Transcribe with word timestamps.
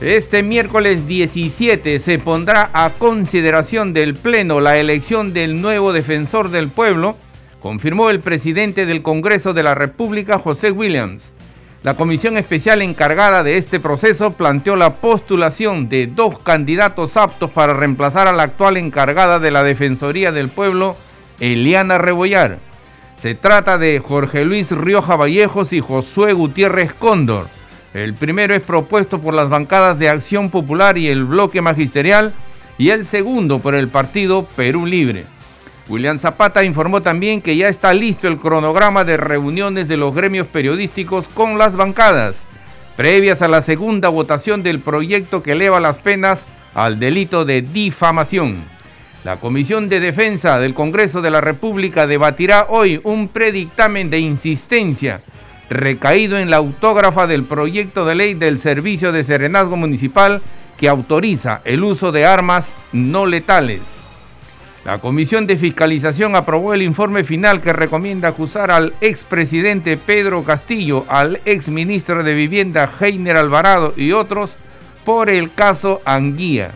Este 0.00 0.42
miércoles 0.42 1.06
17 1.06 1.98
se 1.98 2.18
pondrá 2.18 2.70
a 2.72 2.88
consideración 2.88 3.92
del 3.92 4.14
Pleno 4.14 4.58
la 4.58 4.78
elección 4.78 5.34
del 5.34 5.60
nuevo 5.60 5.92
defensor 5.92 6.48
del 6.48 6.68
pueblo, 6.68 7.16
confirmó 7.60 8.08
el 8.08 8.20
presidente 8.20 8.86
del 8.86 9.02
Congreso 9.02 9.52
de 9.52 9.62
la 9.62 9.74
República, 9.74 10.38
José 10.38 10.70
Williams. 10.70 11.30
La 11.82 11.96
comisión 11.96 12.38
especial 12.38 12.80
encargada 12.80 13.42
de 13.42 13.58
este 13.58 13.78
proceso 13.78 14.32
planteó 14.32 14.74
la 14.74 14.94
postulación 14.94 15.90
de 15.90 16.06
dos 16.06 16.38
candidatos 16.38 17.18
aptos 17.18 17.50
para 17.50 17.74
reemplazar 17.74 18.26
a 18.26 18.32
la 18.32 18.44
actual 18.44 18.78
encargada 18.78 19.38
de 19.38 19.50
la 19.50 19.64
Defensoría 19.64 20.32
del 20.32 20.48
Pueblo, 20.48 20.96
Eliana 21.40 21.98
Rebollar. 21.98 22.56
Se 23.18 23.34
trata 23.34 23.76
de 23.76 23.98
Jorge 24.00 24.46
Luis 24.46 24.70
Rioja 24.70 25.16
Vallejos 25.16 25.74
y 25.74 25.80
Josué 25.80 26.32
Gutiérrez 26.32 26.94
Cóndor. 26.94 27.59
El 27.92 28.14
primero 28.14 28.54
es 28.54 28.62
propuesto 28.62 29.20
por 29.20 29.34
las 29.34 29.48
bancadas 29.48 29.98
de 29.98 30.08
Acción 30.08 30.50
Popular 30.50 30.96
y 30.96 31.08
el 31.08 31.24
bloque 31.24 31.60
magisterial 31.60 32.32
y 32.78 32.90
el 32.90 33.04
segundo 33.04 33.58
por 33.58 33.74
el 33.74 33.88
partido 33.88 34.46
Perú 34.56 34.86
Libre. 34.86 35.24
William 35.88 36.20
Zapata 36.20 36.62
informó 36.62 37.02
también 37.02 37.42
que 37.42 37.56
ya 37.56 37.68
está 37.68 37.92
listo 37.92 38.28
el 38.28 38.38
cronograma 38.38 39.02
de 39.02 39.16
reuniones 39.16 39.88
de 39.88 39.96
los 39.96 40.14
gremios 40.14 40.46
periodísticos 40.46 41.26
con 41.26 41.58
las 41.58 41.74
bancadas, 41.74 42.36
previas 42.96 43.42
a 43.42 43.48
la 43.48 43.60
segunda 43.60 44.08
votación 44.08 44.62
del 44.62 44.78
proyecto 44.78 45.42
que 45.42 45.52
eleva 45.52 45.80
las 45.80 45.98
penas 45.98 46.42
al 46.74 47.00
delito 47.00 47.44
de 47.44 47.62
difamación. 47.62 48.56
La 49.24 49.38
Comisión 49.38 49.88
de 49.88 49.98
Defensa 49.98 50.60
del 50.60 50.74
Congreso 50.74 51.22
de 51.22 51.32
la 51.32 51.40
República 51.40 52.06
debatirá 52.06 52.66
hoy 52.68 53.00
un 53.02 53.26
predictamen 53.26 54.10
de 54.10 54.20
insistencia 54.20 55.20
recaído 55.70 56.36
en 56.36 56.50
la 56.50 56.56
autógrafa 56.56 57.28
del 57.28 57.44
proyecto 57.44 58.04
de 58.04 58.16
ley 58.16 58.34
del 58.34 58.60
Servicio 58.60 59.12
de 59.12 59.24
Serenazgo 59.24 59.76
Municipal 59.76 60.42
que 60.76 60.88
autoriza 60.88 61.60
el 61.64 61.84
uso 61.84 62.10
de 62.10 62.26
armas 62.26 62.68
no 62.92 63.24
letales. 63.24 63.80
La 64.84 64.98
Comisión 64.98 65.46
de 65.46 65.56
Fiscalización 65.56 66.34
aprobó 66.34 66.74
el 66.74 66.82
informe 66.82 67.22
final 67.22 67.60
que 67.60 67.72
recomienda 67.72 68.28
acusar 68.28 68.70
al 68.70 68.94
expresidente 69.00 69.96
Pedro 69.96 70.42
Castillo, 70.42 71.04
al 71.08 71.40
exministro 71.44 72.24
de 72.24 72.34
Vivienda 72.34 72.90
Heiner 72.98 73.36
Alvarado 73.36 73.92
y 73.96 74.12
otros 74.12 74.56
por 75.04 75.30
el 75.30 75.52
caso 75.52 76.00
Anguía. 76.04 76.72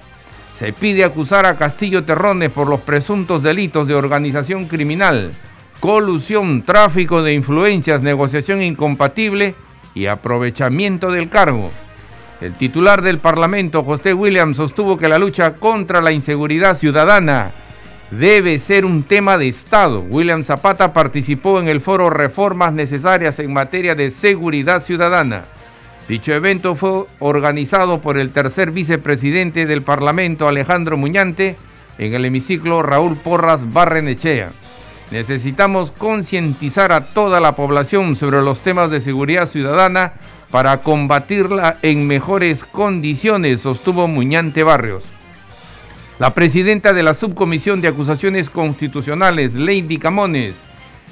Se 0.59 0.73
pide 0.73 1.03
acusar 1.03 1.47
a 1.47 1.57
Castillo 1.57 2.05
Terrones 2.05 2.51
por 2.53 2.69
los 2.69 2.81
presuntos 2.81 3.43
delitos 3.43 3.89
de 3.89 3.95
organización 3.95 4.67
criminal, 4.67 5.33
colusión, 5.81 6.63
tráfico 6.63 7.23
de 7.23 7.35
influencias, 7.35 8.03
negociación 8.03 8.63
incompatible 8.63 9.55
y 9.95 10.07
aprovechamiento 10.07 11.11
del 11.11 11.29
cargo. 11.29 11.71
El 12.41 12.53
titular 12.55 13.03
del 13.03 13.19
Parlamento, 13.19 13.85
José 13.85 14.13
Williams, 14.13 14.57
sostuvo 14.57 14.99
que 14.99 15.09
la 15.09 15.19
lucha 15.19 15.55
contra 15.55 16.03
la 16.03 16.13
inseguridad 16.13 16.77
ciudadana 16.77 17.53
debe 18.11 18.59
ser 18.59 18.85
un 18.85 19.03
tema 19.03 19.39
de 19.39 19.49
Estado. 19.49 20.01
William 20.01 20.45
Zapata 20.45 20.93
participó 20.93 21.61
en 21.61 21.69
el 21.69 21.81
foro 21.81 22.11
Reformas 22.11 22.73
Necesarias 22.73 23.39
en 23.39 23.53
materia 23.53 23.95
de 23.95 24.11
seguridad 24.11 24.83
ciudadana. 24.83 25.45
Dicho 26.09 26.33
evento 26.35 26.75
fue 26.75 27.05
organizado 27.19 28.01
por 28.01 28.19
el 28.19 28.31
tercer 28.31 28.73
vicepresidente 28.73 29.65
del 29.65 29.83
Parlamento, 29.83 30.47
Alejandro 30.47 30.99
Muñante, 30.99 31.57
en 31.97 32.13
el 32.13 32.25
hemiciclo 32.27 32.83
Raúl 32.83 33.17
Porras 33.17 33.73
Barrenechea. 33.73 34.53
Necesitamos 35.15 35.93
concientizar 35.93 36.91
a 36.91 37.05
toda 37.05 37.39
la 37.39 37.55
población 37.55 38.17
sobre 38.17 38.43
los 38.43 38.63
temas 38.63 38.91
de 38.91 39.01
seguridad 39.01 39.47
ciudadana 39.47 40.15
para 40.51 40.79
combatirla 40.79 41.77
en 41.83 42.09
mejores 42.09 42.65
condiciones, 42.65 43.61
sostuvo 43.61 44.09
Muñante 44.09 44.65
Barrios. 44.65 45.05
La 46.19 46.35
presidenta 46.35 46.93
de 46.93 47.05
la 47.05 47.15
Subcomisión 47.15 47.81
de 47.81 47.87
Acusaciones 47.87 48.51
Constitucionales, 48.51 49.55
Lady 49.55 49.99
Camones, 49.99 50.57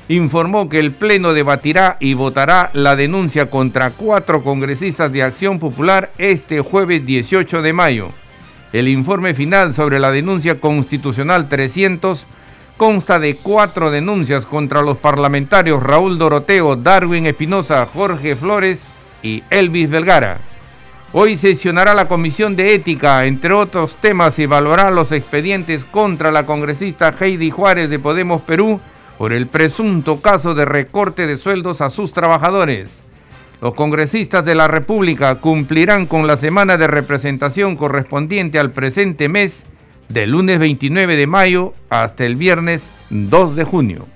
informó 0.08 0.68
que 0.68 0.80
el 0.80 0.90
Pleno 0.90 1.32
debatirá 1.32 1.96
y 2.00 2.14
votará 2.14 2.70
la 2.72 2.96
denuncia 2.96 3.50
contra 3.50 3.90
cuatro 3.90 4.42
congresistas 4.42 5.12
de 5.12 5.22
Acción 5.22 5.60
Popular 5.60 6.10
este 6.18 6.58
jueves 6.60 7.06
18 7.06 7.62
de 7.62 7.72
mayo. 7.72 8.08
El 8.72 8.88
informe 8.88 9.32
final 9.32 9.74
sobre 9.74 10.00
la 10.00 10.10
denuncia 10.10 10.58
constitucional 10.58 11.48
300 11.48 12.26
consta 12.76 13.18
de 13.18 13.36
cuatro 13.36 13.90
denuncias 13.90 14.46
contra 14.46 14.82
los 14.82 14.98
parlamentarios 14.98 15.82
Raúl 15.82 16.18
Doroteo, 16.18 16.76
Darwin 16.76 17.26
Espinosa, 17.26 17.86
Jorge 17.86 18.36
Flores 18.36 18.82
y 19.22 19.42
Elvis 19.50 19.88
Vergara. 19.88 20.38
Hoy 21.14 21.36
sesionará 21.36 21.92
la 21.92 22.08
Comisión 22.08 22.56
de 22.56 22.74
Ética, 22.74 23.26
entre 23.26 23.52
otros 23.52 23.96
temas, 23.96 24.38
y 24.38 24.44
evaluará 24.44 24.90
los 24.90 25.12
expedientes 25.12 25.84
contra 25.84 26.32
la 26.32 26.46
congresista 26.46 27.14
Heidi 27.20 27.50
Juárez 27.50 27.90
de 27.90 27.98
Podemos 27.98 28.40
Perú 28.42 28.80
por 29.18 29.32
el 29.32 29.46
presunto 29.46 30.20
caso 30.20 30.54
de 30.54 30.64
recorte 30.64 31.26
de 31.26 31.36
sueldos 31.36 31.82
a 31.82 31.90
sus 31.90 32.12
trabajadores. 32.12 33.02
Los 33.60 33.74
congresistas 33.74 34.44
de 34.44 34.54
la 34.54 34.66
República 34.66 35.36
cumplirán 35.36 36.06
con 36.06 36.26
la 36.26 36.36
semana 36.36 36.76
de 36.76 36.88
representación 36.88 37.76
correspondiente 37.76 38.58
al 38.58 38.72
presente 38.72 39.28
mes 39.28 39.62
del 40.08 40.30
lunes 40.30 40.58
29 40.58 41.16
de 41.16 41.26
mayo 41.26 41.74
hasta 41.90 42.24
el 42.24 42.36
viernes 42.36 42.82
2 43.10 43.56
de 43.56 43.64
junio. 43.64 44.06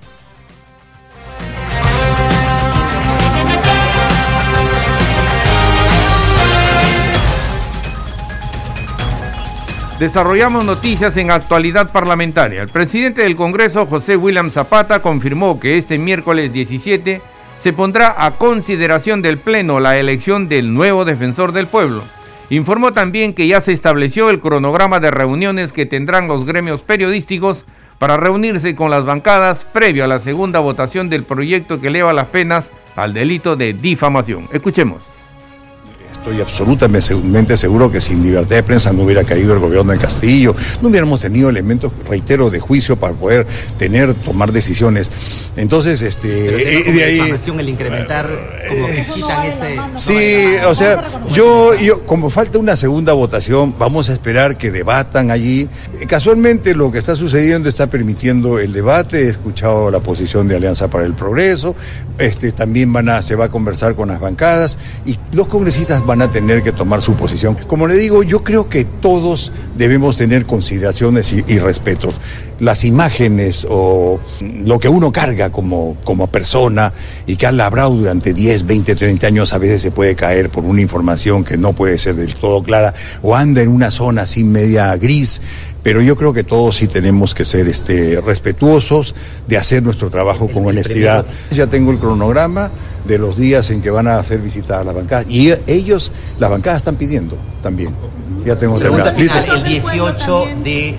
Desarrollamos 9.99 10.63
noticias 10.63 11.17
en 11.17 11.31
actualidad 11.31 11.91
parlamentaria. 11.91 12.61
El 12.61 12.69
presidente 12.69 13.23
del 13.23 13.35
Congreso, 13.35 13.87
José 13.87 14.19
William 14.19 14.51
Zapata, 14.51 15.01
confirmó 15.01 15.59
que 15.59 15.79
este 15.79 15.97
miércoles 15.97 16.53
17 16.53 17.23
se 17.63 17.73
pondrá 17.73 18.15
a 18.19 18.33
consideración 18.33 19.23
del 19.23 19.39
Pleno 19.39 19.81
la 19.81 19.97
elección 19.97 20.49
del 20.49 20.75
nuevo 20.75 21.07
defensor 21.07 21.53
del 21.53 21.67
pueblo. 21.67 22.03
Informó 22.49 22.93
también 22.93 23.35
que 23.35 23.49
ya 23.49 23.61
se 23.61 23.73
estableció 23.73 24.31
el 24.31 24.41
cronograma 24.41 25.01
de 25.01 25.11
reuniones 25.11 25.73
que 25.73 25.85
tendrán 25.85 26.29
los 26.29 26.45
gremios 26.45 26.81
periodísticos 26.81 27.65
para 27.99 28.17
reunirse 28.17 28.77
con 28.77 28.91
las 28.91 29.05
bancadas 29.05 29.65
previo 29.65 30.05
a 30.05 30.09
la 30.09 30.21
segunda 30.21 30.61
votación 30.61 31.09
del 31.09 31.25
proyecto 31.25 31.81
que 31.81 31.89
eleva 31.89 32.13
las 32.13 32.27
penas 32.27 32.71
al 32.95 33.15
delito 33.15 33.57
de 33.57 33.73
difamación. 33.73 34.49
Escuchemos. 34.53 35.16
Estoy 36.27 36.41
absolutamente 36.41 37.57
seguro 37.57 37.89
que 37.89 38.01
sin 38.01 38.21
libertad 38.21 38.57
de 38.57 38.65
prensa 38.65 38.93
no 38.93 39.05
hubiera 39.05 39.23
caído 39.23 39.55
el 39.55 39.61
gobierno 39.61 39.93
de 39.93 39.99
Castillo, 39.99 40.57
no 40.83 40.89
hubiéramos 40.89 41.21
tenido 41.21 41.49
elementos, 41.49 41.93
reitero, 42.09 42.51
de 42.51 42.59
juicio 42.59 42.99
para 42.99 43.15
poder 43.15 43.47
tener, 43.79 44.13
tomar 44.13 44.51
decisiones. 44.51 45.09
Entonces, 45.55 46.03
este, 46.03 46.81
eh, 46.81 46.93
de 46.93 47.05
ahí. 47.05 47.21
El 47.47 47.69
incrementar, 47.69 48.29
como 48.69 48.87
que 48.89 49.05
quitan 49.05 49.47
ese. 49.47 49.81
Sí, 49.95 50.47
o 50.69 50.75
sea, 50.75 51.01
yo, 51.33 51.75
yo, 51.77 52.05
como 52.05 52.29
falta 52.29 52.59
una 52.59 52.75
segunda 52.75 53.13
votación, 53.13 53.77
vamos 53.79 54.11
a 54.11 54.13
esperar 54.13 54.57
que 54.57 54.73
debatan 54.73 55.31
allí. 55.31 55.69
Casualmente, 56.09 56.75
lo 56.75 56.91
que 56.91 56.99
está 56.99 57.15
sucediendo 57.15 57.69
está 57.69 57.87
permitiendo 57.87 58.59
el 58.59 58.73
debate. 58.73 59.27
He 59.27 59.29
escuchado 59.29 59.93
la 59.93 60.01
posición 60.01 60.49
de 60.49 60.57
Alianza 60.57 60.89
para 60.89 61.05
el 61.05 61.15
Progreso. 61.15 61.77
Este, 62.19 62.51
también 62.51 62.93
van 62.93 63.11
a, 63.11 63.23
se 63.23 63.37
va 63.37 63.45
a 63.45 63.49
conversar 63.49 63.95
con 63.95 64.09
las 64.09 64.19
bancadas 64.19 64.77
y 65.07 65.17
los 65.33 65.47
congresistas 65.47 66.05
van 66.05 66.16
a 66.23 66.31
tener 66.31 66.63
que 66.63 66.73
tomar 66.73 67.03
su 67.03 67.15
posición. 67.15 67.57
Como 67.67 67.87
le 67.87 67.95
digo, 67.95 68.23
yo 68.23 68.43
creo 68.43 68.69
que 68.69 68.85
todos 68.85 69.53
debemos 69.77 70.17
tener 70.17 70.47
consideraciones 70.47 71.33
y, 71.33 71.59
respetos. 71.59 72.15
Las 72.59 72.85
imágenes 72.85 73.67
o 73.69 74.19
lo 74.41 74.79
que 74.79 74.89
uno 74.89 75.13
carga 75.13 75.51
como, 75.51 75.97
como 76.05 76.27
persona 76.29 76.93
y 77.27 77.37
que 77.37 77.47
ha 77.47 77.53
labrado 77.53 77.91
durante 77.95 78.33
10, 78.33 78.67
20, 78.67 78.95
30 78.95 79.27
años 79.27 79.53
a 79.53 79.59
veces 79.59 79.83
se 79.83 79.91
puede 79.91 80.15
caer 80.15 80.49
por 80.49 80.65
una 80.65 80.81
información 80.81 81.45
que 81.45 81.59
no 81.59 81.75
puede 81.75 81.99
ser 81.99 82.15
del 82.15 82.35
todo 82.35 82.63
clara 82.63 82.95
o 83.23 83.37
anda 83.37 83.61
en 83.61 83.69
una 83.69 83.91
zona 83.91 84.23
así 84.23 84.43
media 84.43 84.97
gris 84.97 85.43
pero 85.87 86.03
yo 86.03 86.17
creo 86.17 86.33
que 86.33 86.43
todos 86.43 86.79
sí 86.79 86.89
tenemos 86.89 87.33
que 87.33 87.45
ser 87.45 87.69
este, 87.69 88.21
respetuosos 88.21 89.15
de 89.47 89.57
hacer 89.57 89.85
nuestro 89.85 90.11
trabajo 90.11 90.49
con 90.49 90.67
honestidad. 90.67 91.25
Ya 91.53 91.69
tengo 91.69 91.93
el 91.93 92.01
cronograma 92.01 92.73
de 93.05 93.19
los 93.19 93.37
días 93.37 93.71
en 93.71 93.81
que 93.83 93.91
van 93.91 94.09
a 94.09 94.19
hacer 94.19 94.41
visitar 94.41 94.81
a 94.81 94.85
la 94.85 94.93
bancada 94.93 95.25
y 95.29 95.53
ellos, 95.69 96.11
la 96.41 96.49
bancada 96.49 96.77
están 96.77 96.97
pidiendo 96.97 97.39
también. 97.63 97.95
Ya 98.45 98.59
tengo 98.59 98.81
terminado. 98.81 99.11
el 99.17 99.63
18 99.63 100.47
de 100.65 100.97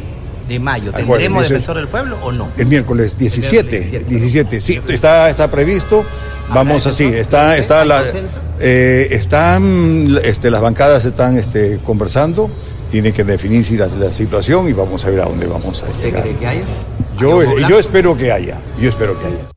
de 0.47 0.59
mayo. 0.59 0.93
¿Tendremos 0.93 1.39
18. 1.39 1.41
defensor 1.41 1.75
del 1.75 1.89
pueblo 1.89 2.17
o 2.23 2.31
no? 2.31 2.47
El 2.57 2.67
miércoles 2.67 3.17
17, 3.17 3.75
El 3.75 3.89
miércoles 3.89 4.21
17, 4.21 4.61
sí, 4.61 4.79
está, 4.87 5.29
está 5.29 5.51
previsto. 5.51 6.05
Vamos 6.47 6.85
¿Habrá 6.85 6.91
así, 6.91 7.03
está, 7.03 7.57
está 7.57 7.81
¿Hay 7.81 7.87
la, 7.89 8.03
eh, 8.61 9.09
están, 9.11 10.17
este, 10.23 10.49
las 10.49 10.61
bancadas 10.61 11.03
están 11.03 11.37
este, 11.37 11.79
conversando, 11.83 12.49
tiene 12.89 13.11
que 13.11 13.23
definirse 13.23 13.75
la, 13.77 13.87
la 13.87 14.11
situación 14.11 14.67
y 14.67 14.73
vamos 14.73 15.05
a 15.05 15.09
ver 15.09 15.21
a 15.21 15.25
dónde 15.25 15.45
vamos 15.47 15.83
a 15.83 15.87
¿Usted 15.87 16.05
llegar. 16.05 16.23
cree 16.23 16.35
que 16.35 16.47
haya? 16.47 16.61
Yo, 17.19 17.39
¿Hay 17.39 17.47
ojo 17.47 17.59
yo 17.69 17.79
espero 17.79 18.17
que 18.17 18.31
haya, 18.31 18.59
yo 18.79 18.89
espero 18.89 19.19
que 19.19 19.25
haya. 19.27 19.47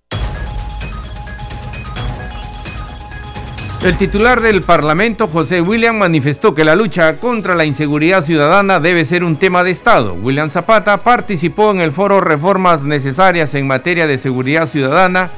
El 3.82 3.96
titular 3.96 4.42
del 4.42 4.60
Parlamento, 4.60 5.26
José 5.26 5.62
William, 5.62 5.96
manifestó 5.96 6.54
que 6.54 6.64
la 6.64 6.76
lucha 6.76 7.16
contra 7.16 7.54
la 7.54 7.64
inseguridad 7.64 8.22
ciudadana 8.22 8.78
debe 8.78 9.06
ser 9.06 9.24
un 9.24 9.36
tema 9.36 9.64
de 9.64 9.70
Estado. 9.70 10.12
William 10.12 10.50
Zapata 10.50 10.98
participó 10.98 11.70
en 11.70 11.80
el 11.80 11.90
foro 11.90 12.20
Reformas 12.20 12.82
Necesarias 12.82 13.54
en 13.54 13.66
materia 13.66 14.06
de 14.06 14.18
seguridad 14.18 14.66
ciudadana, 14.68 15.30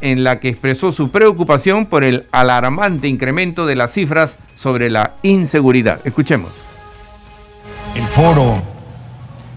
en 0.00 0.22
la 0.22 0.38
que 0.38 0.48
expresó 0.48 0.92
su 0.92 1.10
preocupación 1.10 1.86
por 1.86 2.04
el 2.04 2.26
alarmante 2.30 3.08
incremento 3.08 3.64
de 3.64 3.74
las 3.74 3.92
cifras 3.92 4.36
sobre 4.54 4.90
la 4.90 5.14
inseguridad. 5.22 6.00
Escuchemos. 6.04 6.52
El 7.94 8.06
foro 8.08 8.62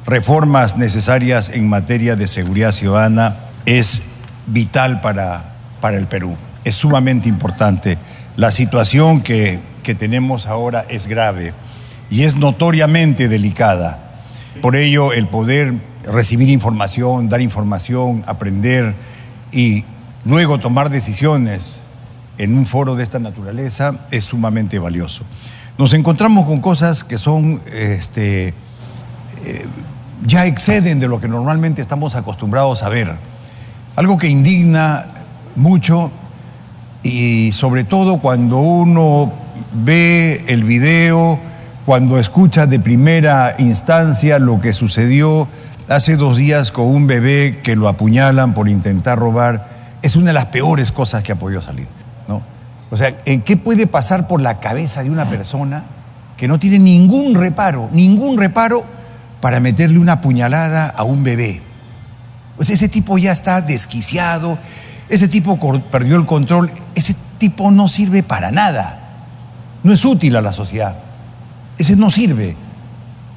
Reformas 0.06 0.78
necesarias 0.78 1.54
en 1.54 1.70
materia 1.70 2.16
de 2.16 2.28
seguridad 2.28 2.72
ciudadana 2.72 3.36
es 3.66 4.02
vital 4.48 5.02
para, 5.02 5.54
para 5.82 5.98
el 5.98 6.08
Perú. 6.08 6.36
Es 6.64 6.76
sumamente 6.76 7.30
importante. 7.30 7.98
La 8.36 8.50
situación 8.50 9.22
que, 9.22 9.60
que 9.84 9.94
tenemos 9.94 10.48
ahora 10.48 10.86
es 10.90 11.06
grave 11.08 11.54
y 12.10 12.24
es 12.24 12.38
notoriamente 12.38 13.28
delicada. 13.28 14.00
Por 14.62 14.76
ello, 14.76 15.14
el 15.14 15.28
poder 15.28 15.74
recibir 16.06 16.50
información, 16.50 17.30
dar 17.30 17.42
información, 17.42 18.24
aprender 18.26 18.96
y 19.52 19.84
luego 20.26 20.58
tomar 20.58 20.90
decisiones 20.90 21.80
en 22.38 22.58
un 22.58 22.66
foro 22.66 22.96
de 22.96 23.04
esta 23.04 23.20
naturaleza 23.20 23.94
es 24.12 24.26
sumamente 24.26 24.80
valioso. 24.80 25.24
Nos 25.78 25.94
encontramos 25.94 26.46
con 26.46 26.60
cosas 26.60 27.04
que 27.04 27.18
son, 27.18 27.62
este, 27.72 28.50
eh, 28.50 28.54
ya 30.26 30.46
exceden 30.46 31.00
de 31.00 31.08
lo 31.08 31.20
que 31.20 31.28
normalmente 31.28 31.82
estamos 31.82 32.16
acostumbrados 32.16 32.84
a 32.84 32.90
ver. 32.90 33.16
Algo 33.96 34.18
que 34.18 34.28
indigna 34.28 35.06
mucho 35.56 36.12
y 37.04 37.52
sobre 37.54 37.84
todo 37.84 38.18
cuando 38.20 38.58
uno 38.58 39.32
ve 39.74 40.44
el 40.48 40.64
video, 40.64 41.40
cuando 41.86 42.20
escucha 42.20 42.66
de 42.66 42.80
primera 42.80 43.56
instancia 43.58 44.40
lo 44.40 44.60
que 44.60 44.74
sucedió 44.74 45.48
hace 45.90 46.18
dos 46.18 46.38
días 46.38 46.72
con 46.72 46.86
un 46.86 47.08
bebé 47.08 47.60
que 47.64 47.76
lo 47.76 47.88
apuñalan 47.88 48.54
por 48.54 48.70
intentar 48.70 49.18
robar, 49.18 49.68
es 50.02 50.16
una 50.16 50.28
de 50.28 50.34
las 50.34 50.46
peores 50.46 50.92
cosas 50.92 51.24
que 51.24 51.32
ha 51.32 51.36
podido 51.36 51.62
salir. 51.62 51.88
¿no? 52.28 52.42
O 52.92 52.98
sea, 52.98 53.16
¿en 53.26 53.42
qué 53.42 53.58
puede 53.58 53.88
pasar 53.88 54.28
por 54.28 54.42
la 54.42 54.60
cabeza 54.60 55.04
de 55.04 55.10
una 55.10 55.30
persona 55.30 55.84
que 56.38 56.48
no 56.48 56.60
tiene 56.60 56.80
ningún 56.80 57.36
reparo, 57.36 57.90
ningún 57.92 58.38
reparo 58.38 58.86
para 59.42 59.60
meterle 59.60 60.00
una 60.00 60.22
puñalada 60.22 60.88
a 60.88 61.04
un 61.04 61.24
bebé? 61.24 61.62
Pues 62.56 62.70
ese 62.70 62.88
tipo 62.88 63.18
ya 63.18 63.32
está 63.32 63.62
desquiciado, 63.62 64.60
ese 65.10 65.28
tipo 65.28 65.58
perdió 65.92 66.18
el 66.18 66.26
control, 66.26 66.70
ese 66.94 67.16
tipo 67.38 67.72
no 67.72 67.88
sirve 67.88 68.22
para 68.22 68.52
nada, 68.52 69.00
no 69.84 69.92
es 69.92 70.06
útil 70.06 70.36
a 70.36 70.42
la 70.42 70.54
sociedad, 70.54 70.98
ese 71.78 71.96
no 71.96 72.12
sirve. 72.12 72.56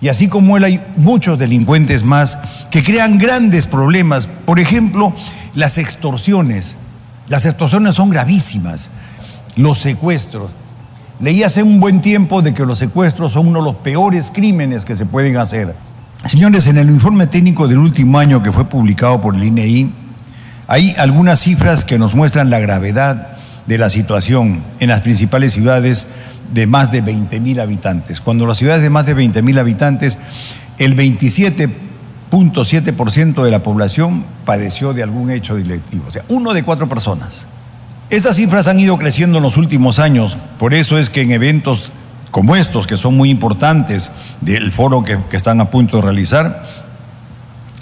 Y 0.03 0.09
así 0.09 0.27
como 0.27 0.57
él 0.57 0.65
hay 0.65 0.83
muchos 0.97 1.39
delincuentes 1.39 2.03
más 2.03 2.39
que 2.73 2.83
crean 2.83 3.19
grandes 3.19 3.69
problemas, 3.69 4.27
por 4.27 4.59
ejemplo, 4.59 5.15
las 5.55 5.79
extorsiones. 5.79 6.77
Las 7.29 7.47
extorsiones 7.47 7.95
son 7.95 8.11
gravísimas, 8.11 8.91
los 9.55 9.79
secuestros. 9.79 10.51
Leí 11.21 11.45
hace 11.45 11.63
un 11.63 11.79
buen 11.79 12.01
tiempo 12.01 12.43
de 12.43 12.53
que 12.53 12.67
los 12.67 12.81
secuestros 12.81 13.33
son 13.35 13.47
uno 13.47 13.61
de 13.61 13.67
los 13.67 13.77
peores 13.77 14.33
crímenes 14.35 14.85
que 14.85 14.97
se 14.97 15.07
pueden 15.07 15.37
hacer. 15.37 15.73
Señores, 16.27 16.67
en 16.67 16.79
el 16.79 16.91
informe 16.91 17.29
técnico 17.29 17.69
del 17.69 17.79
último 17.79 18.19
año 18.19 18.43
que 18.43 18.51
fue 18.51 18.65
publicado 18.65 19.21
por 19.21 19.37
el 19.37 19.45
INEI, 19.45 19.93
hay 20.67 20.97
algunas 20.99 21.39
cifras 21.39 21.85
que 21.85 21.99
nos 21.99 22.17
muestran 22.17 22.51
la 22.51 22.59
gravedad 22.59 23.37
de 23.67 23.79
la 23.79 23.89
situación 23.89 24.65
en 24.81 24.89
las 24.89 25.03
principales 25.03 25.53
ciudades 25.53 26.09
de 26.53 26.67
más 26.67 26.93
de 26.93 27.01
20 27.01 27.41
mil 27.41 27.59
habitantes. 27.61 28.21
Cuando 28.21 28.47
las 28.47 28.59
ciudades 28.59 28.83
de 28.83 28.91
más 28.91 29.07
de 29.07 29.15
20 29.15 29.41
mil 29.43 29.59
habitantes, 29.59 30.19
el 30.79 30.95
27.7% 30.97 33.43
de 33.43 33.51
la 33.51 33.63
población 33.63 34.27
padeció 34.45 34.93
de 34.93 35.03
algún 35.03 35.31
hecho 35.31 35.57
delictivo, 35.57 36.05
o 36.09 36.13
sea, 36.13 36.25
uno 36.29 36.53
de 36.55 36.63
cuatro 36.63 36.89
personas. 36.89 37.47
Estas 38.11 38.37
cifras 38.37 38.69
han 38.69 38.79
ido 38.79 38.97
creciendo 38.99 39.39
en 39.39 39.45
los 39.45 39.57
últimos 39.57 39.99
años, 39.99 40.37
por 40.59 40.75
eso 40.75 40.99
es 40.99 41.09
que 41.09 41.23
en 41.23 41.33
eventos 41.33 41.91
como 42.31 42.55
estos, 42.57 42.87
que 42.87 42.97
son 42.97 43.17
muy 43.17 43.31
importantes 43.31 44.13
del 44.41 44.73
foro 44.73 45.05
que, 45.05 45.19
que 45.31 45.37
están 45.37 45.61
a 45.61 45.71
punto 45.71 45.99
de 45.99 46.03
realizar, 46.03 46.65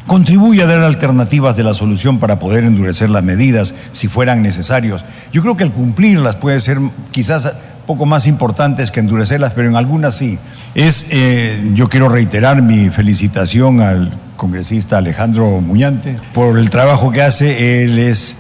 contribuye 0.07 0.63
a 0.63 0.67
dar 0.67 0.81
alternativas 0.81 1.57
de 1.57 1.63
la 1.63 1.73
solución 1.73 2.19
para 2.19 2.41
poder 2.41 2.65
endurecer 2.65 3.09
las 3.11 3.23
medidas 3.23 3.73
si 3.93 4.09
fueran 4.09 4.43
necesarios. 4.43 5.05
Yo 5.33 5.41
creo 5.41 5.57
que 5.57 5.63
el 5.63 5.71
cumplirlas 5.71 6.35
puede 6.35 6.59
ser 6.59 6.81
quizás 7.13 7.55
poco 7.87 8.07
más 8.07 8.27
importantes 8.27 8.91
que 8.91 9.01
endurecerlas, 9.01 9.53
pero 9.55 9.69
en 9.69 9.77
algunas 9.77 10.15
sí. 10.15 10.39
Es, 10.75 11.07
eh, 11.11 11.73
yo 11.75 11.89
quiero 11.89 12.09
reiterar 12.09 12.63
mi 12.63 12.91
felicitación 12.91 13.81
al 13.81 14.17
congresista 14.37 14.99
Alejandro 14.99 15.61
Muñante 15.61 16.19
por 16.33 16.59
el 16.59 16.71
trabajo 16.71 17.11
que 17.11 17.23
hace. 17.23 17.85
Él 17.85 17.99
es 17.99 18.37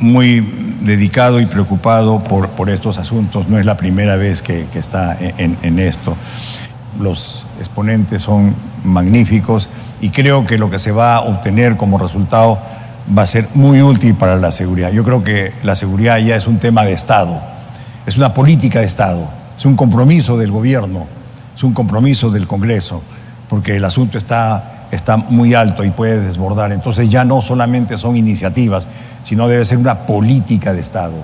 muy 0.00 0.44
dedicado 0.82 1.40
y 1.40 1.46
preocupado 1.46 2.18
por, 2.24 2.48
por 2.50 2.70
estos 2.70 2.98
asuntos. 2.98 3.48
No 3.48 3.58
es 3.58 3.66
la 3.66 3.76
primera 3.76 4.16
vez 4.16 4.42
que, 4.42 4.66
está 4.74 5.16
en, 5.20 5.56
en 5.62 5.78
esto. 5.78 6.16
Los 7.00 7.46
exponentes 7.58 8.22
son 8.22 8.54
magníficos 8.84 9.68
y 10.00 10.10
creo 10.10 10.46
que 10.46 10.58
lo 10.58 10.70
que 10.70 10.78
se 10.78 10.92
va 10.92 11.16
a 11.16 11.20
obtener 11.20 11.76
como 11.76 11.98
resultado 11.98 12.58
va 13.16 13.22
a 13.22 13.26
ser 13.26 13.48
muy 13.54 13.82
útil 13.82 14.14
para 14.14 14.36
la 14.36 14.50
seguridad. 14.50 14.90
Yo 14.90 15.04
creo 15.04 15.24
que 15.24 15.52
la 15.62 15.74
seguridad 15.74 16.18
ya 16.18 16.36
es 16.36 16.46
un 16.46 16.58
tema 16.58 16.84
de 16.84 16.92
Estado, 16.92 17.40
es 18.08 18.16
una 18.16 18.32
política 18.32 18.80
de 18.80 18.86
Estado, 18.86 19.28
es 19.54 19.66
un 19.66 19.76
compromiso 19.76 20.38
del 20.38 20.50
gobierno, 20.50 21.06
es 21.54 21.62
un 21.62 21.74
compromiso 21.74 22.30
del 22.30 22.46
Congreso, 22.46 23.02
porque 23.50 23.76
el 23.76 23.84
asunto 23.84 24.16
está, 24.16 24.86
está 24.90 25.18
muy 25.18 25.52
alto 25.52 25.84
y 25.84 25.90
puede 25.90 26.18
desbordar. 26.18 26.72
Entonces 26.72 27.10
ya 27.10 27.26
no 27.26 27.42
solamente 27.42 27.98
son 27.98 28.16
iniciativas, 28.16 28.88
sino 29.24 29.46
debe 29.46 29.62
ser 29.66 29.76
una 29.76 30.06
política 30.06 30.72
de 30.72 30.80
Estado. 30.80 31.16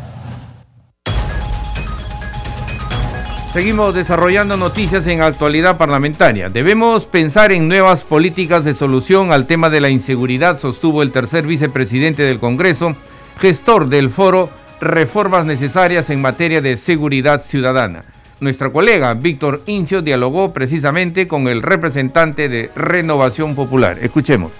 Seguimos 3.55 3.95
desarrollando 3.95 4.59
noticias 4.59 5.07
en 5.07 5.23
actualidad 5.23 5.79
parlamentaria. 5.79 6.51
Debemos 6.51 7.07
pensar 7.07 7.51
en 7.53 7.67
nuevas 7.67 8.03
políticas 8.03 8.63
de 8.63 8.75
solución 8.75 9.33
al 9.33 9.47
tema 9.47 9.71
de 9.71 9.81
la 9.81 9.89
inseguridad, 9.89 10.59
sostuvo 10.59 11.03
el 11.03 11.13
tercer 11.13 11.47
vicepresidente 11.47 12.25
del 12.25 12.41
Congreso, 12.41 12.95
gestor 13.41 13.89
del 13.89 14.11
foro 14.11 14.51
Reformas 14.85 15.47
necesarias 15.47 16.11
en 16.11 16.21
materia 16.21 16.61
de 16.61 16.77
seguridad 16.77 17.43
ciudadana. 17.43 18.05
Nuestra 18.41 18.69
colega 18.71 19.15
Víctor 19.15 19.63
Incio 19.65 20.03
dialogó 20.03 20.53
precisamente 20.53 21.27
con 21.27 21.49
el 21.49 21.63
representante 21.63 22.51
de 22.51 22.71
Renovación 22.77 23.55
Popular. 23.55 23.97
Escuchemos. 24.03 24.53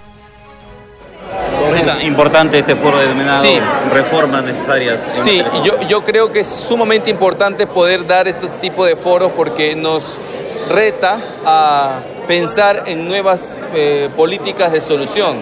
Es 1.75 2.05
importante 2.05 2.59
este 2.59 2.75
foro 2.75 2.99
denominado 3.01 3.45
Sí. 3.45 3.61
reformas 3.93 4.45
necesarias. 4.45 4.99
Sí, 5.09 5.43
yo 5.89 6.03
creo 6.03 6.33
que 6.33 6.41
es 6.41 6.47
sumamente 6.47 7.11
importante 7.11 7.67
poder 7.67 8.07
dar 8.07 8.27
este 8.27 8.49
tipo 8.63 8.87
de 8.87 8.97
foros 8.97 9.31
porque 9.33 9.77
nos 9.77 10.21
reta 10.71 11.19
a 11.45 12.01
pensar 12.27 12.85
en 12.87 13.07
nuevas 13.07 13.55
eh, 13.75 14.09
políticas 14.17 14.73
de 14.73 14.81
solución, 14.81 15.37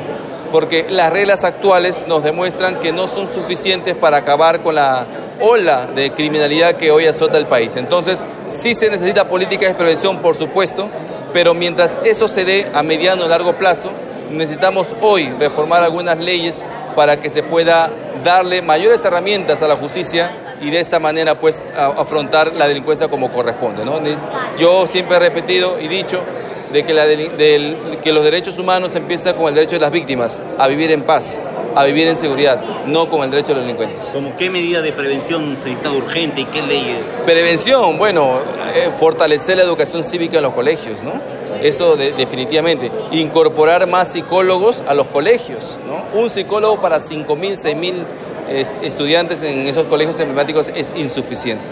porque 0.52 0.86
las 0.90 1.12
reglas 1.12 1.42
actuales 1.42 2.06
nos 2.06 2.22
demuestran 2.22 2.78
que 2.78 2.92
no 2.92 3.08
son 3.08 3.26
suficientes 3.26 3.96
para 3.96 4.18
acabar 4.18 4.60
con 4.60 4.74
la 4.76 5.06
ola 5.40 5.86
de 5.86 6.12
criminalidad 6.12 6.76
que 6.76 6.92
hoy 6.92 7.06
azota 7.06 7.38
el 7.38 7.46
país. 7.46 7.74
Entonces, 7.76 8.22
sí 8.46 8.74
se 8.74 8.90
necesita 8.90 9.28
política 9.28 9.66
de 9.66 9.74
prevención, 9.74 10.18
por 10.18 10.36
supuesto, 10.36 10.88
pero 11.32 11.54
mientras 11.54 11.96
eso 12.04 12.28
se 12.28 12.44
dé 12.44 12.66
a 12.74 12.82
mediano 12.82 13.24
o 13.24 13.28
largo 13.28 13.54
plazo, 13.54 13.90
necesitamos 14.30 14.94
hoy 15.00 15.30
reformar 15.40 15.82
algunas 15.82 16.18
leyes 16.18 16.64
para 16.94 17.18
que 17.18 17.30
se 17.30 17.42
pueda 17.42 17.90
darle 18.22 18.62
mayores 18.62 19.04
herramientas 19.04 19.62
a 19.62 19.68
la 19.68 19.76
justicia 19.76 20.30
y 20.60 20.70
de 20.70 20.78
esta 20.78 21.00
manera 21.00 21.38
pues 21.38 21.62
afrontar 21.76 22.52
la 22.54 22.68
delincuencia 22.68 23.08
como 23.08 23.32
corresponde. 23.32 23.84
¿no? 23.84 24.00
Yo 24.58 24.86
siempre 24.86 25.16
he 25.16 25.20
repetido 25.20 25.80
y 25.80 25.88
dicho 25.88 26.20
de 26.72 26.84
que, 26.84 26.94
la 26.94 27.06
deli- 27.06 27.28
del- 27.36 27.76
que 28.02 28.12
los 28.12 28.24
derechos 28.24 28.58
humanos 28.58 28.94
empiezan 28.94 29.34
con 29.34 29.48
el 29.48 29.54
derecho 29.54 29.76
de 29.76 29.80
las 29.80 29.90
víctimas 29.90 30.42
a 30.58 30.68
vivir 30.68 30.90
en 30.90 31.02
paz, 31.02 31.40
a 31.74 31.84
vivir 31.84 32.06
en 32.08 32.16
seguridad, 32.16 32.60
no 32.86 33.08
con 33.08 33.22
el 33.22 33.30
derecho 33.30 33.48
de 33.48 33.54
los 33.54 33.62
delincuentes. 33.64 34.10
¿Cómo 34.12 34.36
qué 34.36 34.50
medida 34.50 34.80
de 34.82 34.92
prevención 34.92 35.56
se 35.62 35.68
necesita 35.70 35.90
urgente 35.90 36.40
y 36.42 36.44
qué 36.46 36.62
ley? 36.62 36.98
Prevención, 37.24 37.98
bueno, 37.98 38.38
eh, 38.74 38.88
fortalecer 38.98 39.56
la 39.56 39.62
educación 39.64 40.02
cívica 40.02 40.36
en 40.38 40.42
los 40.44 40.52
colegios, 40.54 41.02
¿no? 41.02 41.12
Eso 41.62 41.96
definitivamente. 41.96 42.90
Incorporar 43.12 43.86
más 43.86 44.08
psicólogos 44.08 44.82
a 44.88 44.94
los 44.94 45.06
colegios. 45.06 45.78
¿no? 45.86 46.18
Un 46.20 46.28
psicólogo 46.28 46.80
para 46.80 46.98
5.000, 46.98 47.56
6.000 47.56 47.92
estudiantes 48.82 49.42
en 49.44 49.68
esos 49.68 49.86
colegios 49.86 50.18
emblemáticos 50.18 50.72
es 50.74 50.92
insuficiente. 50.96 51.64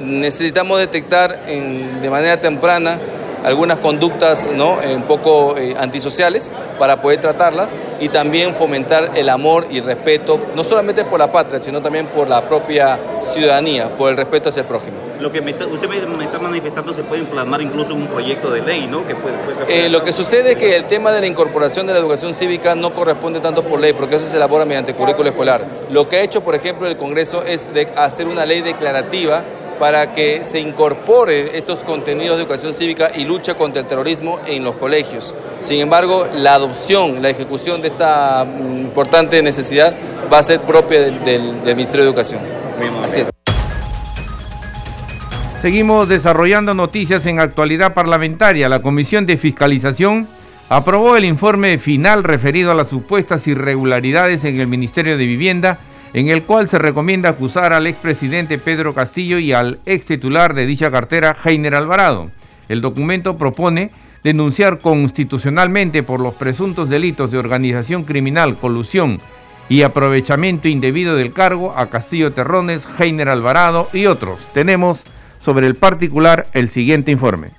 necesitamos 0.00 0.78
detectar 0.78 1.36
de 1.46 2.10
manera 2.10 2.40
temprana 2.40 2.98
algunas 3.44 3.78
conductas 3.78 4.50
¿no? 4.52 4.78
un 4.94 5.02
poco 5.02 5.56
eh, 5.56 5.76
antisociales 5.78 6.52
para 6.78 7.00
poder 7.00 7.20
tratarlas 7.20 7.76
y 8.00 8.08
también 8.08 8.54
fomentar 8.54 9.10
el 9.14 9.28
amor 9.28 9.66
y 9.70 9.80
respeto, 9.80 10.40
no 10.56 10.64
solamente 10.64 11.04
por 11.04 11.18
la 11.18 11.30
patria, 11.30 11.60
sino 11.60 11.80
también 11.80 12.06
por 12.06 12.28
la 12.28 12.48
propia 12.48 12.98
ciudadanía, 13.20 13.88
por 13.90 14.10
el 14.10 14.16
respeto 14.16 14.48
hacia 14.48 14.60
el 14.60 14.66
prójimo. 14.66 14.96
Lo 15.20 15.30
que 15.30 15.40
usted 15.40 15.88
me 15.88 16.24
está 16.24 16.38
manifestando 16.38 16.92
se 16.92 17.02
puede 17.02 17.22
plasmar 17.22 17.62
incluso 17.62 17.92
en 17.92 18.02
un 18.02 18.08
proyecto 18.08 18.50
de 18.50 18.62
ley, 18.62 18.86
¿no? 18.86 19.06
Que 19.06 19.14
puede, 19.14 19.36
eh, 19.68 19.88
lo 19.88 20.02
que 20.02 20.12
sucede 20.12 20.52
es 20.52 20.56
que 20.56 20.76
el 20.76 20.84
tema 20.84 21.12
de 21.12 21.20
la 21.20 21.26
incorporación 21.26 21.86
de 21.86 21.92
la 21.92 22.00
educación 22.00 22.34
cívica 22.34 22.74
no 22.74 22.92
corresponde 22.92 23.40
tanto 23.40 23.62
por 23.62 23.80
ley, 23.80 23.92
porque 23.92 24.16
eso 24.16 24.28
se 24.28 24.36
elabora 24.36 24.64
mediante 24.64 24.94
currículo 24.94 25.28
escolar. 25.28 25.64
Lo 25.90 26.08
que 26.08 26.16
ha 26.16 26.22
hecho, 26.22 26.42
por 26.42 26.54
ejemplo, 26.54 26.88
el 26.88 26.96
Congreso 26.96 27.42
es 27.44 27.72
de 27.72 27.88
hacer 27.96 28.26
una 28.26 28.44
ley 28.44 28.60
declarativa 28.62 29.42
para 29.78 30.14
que 30.14 30.44
se 30.44 30.60
incorporen 30.60 31.48
estos 31.52 31.84
contenidos 31.84 32.36
de 32.36 32.42
educación 32.42 32.72
cívica 32.72 33.10
y 33.14 33.24
lucha 33.24 33.54
contra 33.54 33.82
el 33.82 33.86
terrorismo 33.86 34.38
en 34.46 34.64
los 34.64 34.76
colegios. 34.76 35.34
Sin 35.60 35.80
embargo, 35.80 36.26
la 36.34 36.54
adopción, 36.54 37.22
la 37.22 37.30
ejecución 37.30 37.82
de 37.82 37.88
esta 37.88 38.44
mm, 38.44 38.80
importante 38.80 39.42
necesidad 39.42 39.94
va 40.32 40.38
a 40.38 40.42
ser 40.42 40.60
propia 40.60 41.00
del, 41.00 41.74
Ministerio 41.74 42.04
de 42.04 42.10
Educación. 42.10 42.40
Así 43.02 43.20
es. 43.20 43.30
Seguimos 45.60 46.08
desarrollando 46.08 46.74
noticias 46.74 47.24
en 47.26 47.40
actualidad 47.40 47.94
parlamentaria. 47.94 48.68
La 48.68 48.82
Comisión 48.82 49.24
de 49.24 49.38
Fiscalización 49.38 50.28
aprobó 50.68 51.16
el 51.16 51.24
informe 51.24 51.78
final 51.78 52.22
referido 52.22 52.70
a 52.70 52.74
las 52.74 52.88
supuestas 52.88 53.46
irregularidades 53.46 54.44
en 54.44 54.60
el 54.60 54.66
Ministerio 54.66 55.16
de 55.16 55.26
Vivienda 55.26 55.78
en 56.14 56.28
el 56.30 56.44
cual 56.44 56.68
se 56.68 56.78
recomienda 56.78 57.28
acusar 57.28 57.72
al 57.72 57.88
expresidente 57.88 58.58
Pedro 58.58 58.94
Castillo 58.94 59.38
y 59.38 59.52
al 59.52 59.80
ex 59.84 60.06
titular 60.06 60.54
de 60.54 60.64
dicha 60.64 60.90
cartera, 60.90 61.36
Heiner 61.44 61.74
Alvarado. 61.74 62.30
El 62.68 62.80
documento 62.80 63.36
propone 63.36 63.90
denunciar 64.22 64.78
constitucionalmente 64.78 66.04
por 66.04 66.20
los 66.20 66.34
presuntos 66.34 66.88
delitos 66.88 67.32
de 67.32 67.38
organización 67.38 68.04
criminal, 68.04 68.56
colusión 68.56 69.18
y 69.68 69.82
aprovechamiento 69.82 70.68
indebido 70.68 71.16
del 71.16 71.32
cargo 71.32 71.76
a 71.76 71.90
Castillo 71.90 72.32
Terrones, 72.32 72.82
Heiner 72.98 73.28
Alvarado 73.28 73.88
y 73.92 74.06
otros. 74.06 74.40
Tenemos 74.54 75.00
sobre 75.40 75.66
el 75.66 75.74
particular 75.74 76.46
el 76.52 76.70
siguiente 76.70 77.10
informe. 77.10 77.50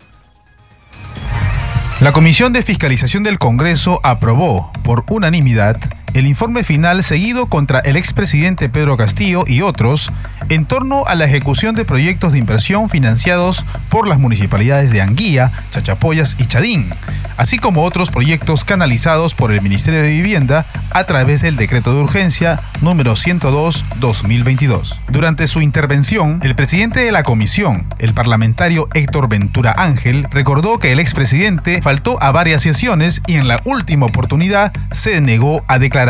La 1.99 2.13
Comisión 2.13 2.53
de 2.53 2.63
Fiscalización 2.63 3.23
del 3.23 3.37
Congreso 3.37 3.99
aprobó, 4.03 4.71
por 4.83 5.03
unanimidad, 5.09 5.77
el 6.15 6.27
informe 6.27 6.63
final 6.63 7.03
seguido 7.03 7.47
contra 7.47 7.79
el 7.79 7.97
expresidente 7.97 8.69
Pedro 8.69 8.95
Castillo 8.95 9.43
y 9.45 9.61
otros 9.61 10.13
en 10.47 10.65
torno 10.65 11.05
a 11.07 11.15
la 11.15 11.25
ejecución 11.25 11.75
de 11.75 11.83
proyectos 11.83 12.31
de 12.31 12.39
inversión 12.39 12.87
financiados 12.87 13.65
por 13.89 14.07
las 14.07 14.17
municipalidades 14.17 14.91
de 14.91 15.01
Anguía, 15.01 15.51
Chachapoyas 15.71 16.37
y 16.39 16.45
Chadín, 16.45 16.89
así 17.35 17.57
como 17.57 17.83
otros 17.83 18.11
proyectos 18.11 18.63
canalizados 18.63 19.33
por 19.33 19.51
el 19.51 19.61
Ministerio 19.61 20.01
de 20.01 20.09
Vivienda 20.09 20.65
a 20.91 21.03
través 21.03 21.41
del 21.41 21.57
decreto 21.57 21.93
de 21.93 22.01
urgencia 22.03 22.61
número 22.79 23.15
102-2022. 23.15 24.97
Durante 25.11 25.47
su 25.47 25.59
intervención, 25.59 26.39
el 26.43 26.55
presidente 26.55 27.01
de 27.01 27.11
la 27.11 27.23
comisión, 27.23 27.87
el 27.99 28.13
parlamentario 28.13 28.87
Héctor 28.93 29.27
Ventura 29.27 29.73
Ángel, 29.75 30.27
recordó 30.31 30.79
que 30.79 30.93
el 30.93 31.01
expresidente 31.01 31.81
faltó 31.81 32.23
a 32.23 32.31
varias 32.31 32.61
sesiones 32.61 33.21
y 33.27 33.35
en 33.35 33.49
la 33.49 33.59
última 33.65 34.05
oportunidad 34.05 34.71
se 34.91 35.19
negó 35.19 35.61
a 35.67 35.77
declarar. 35.77 36.04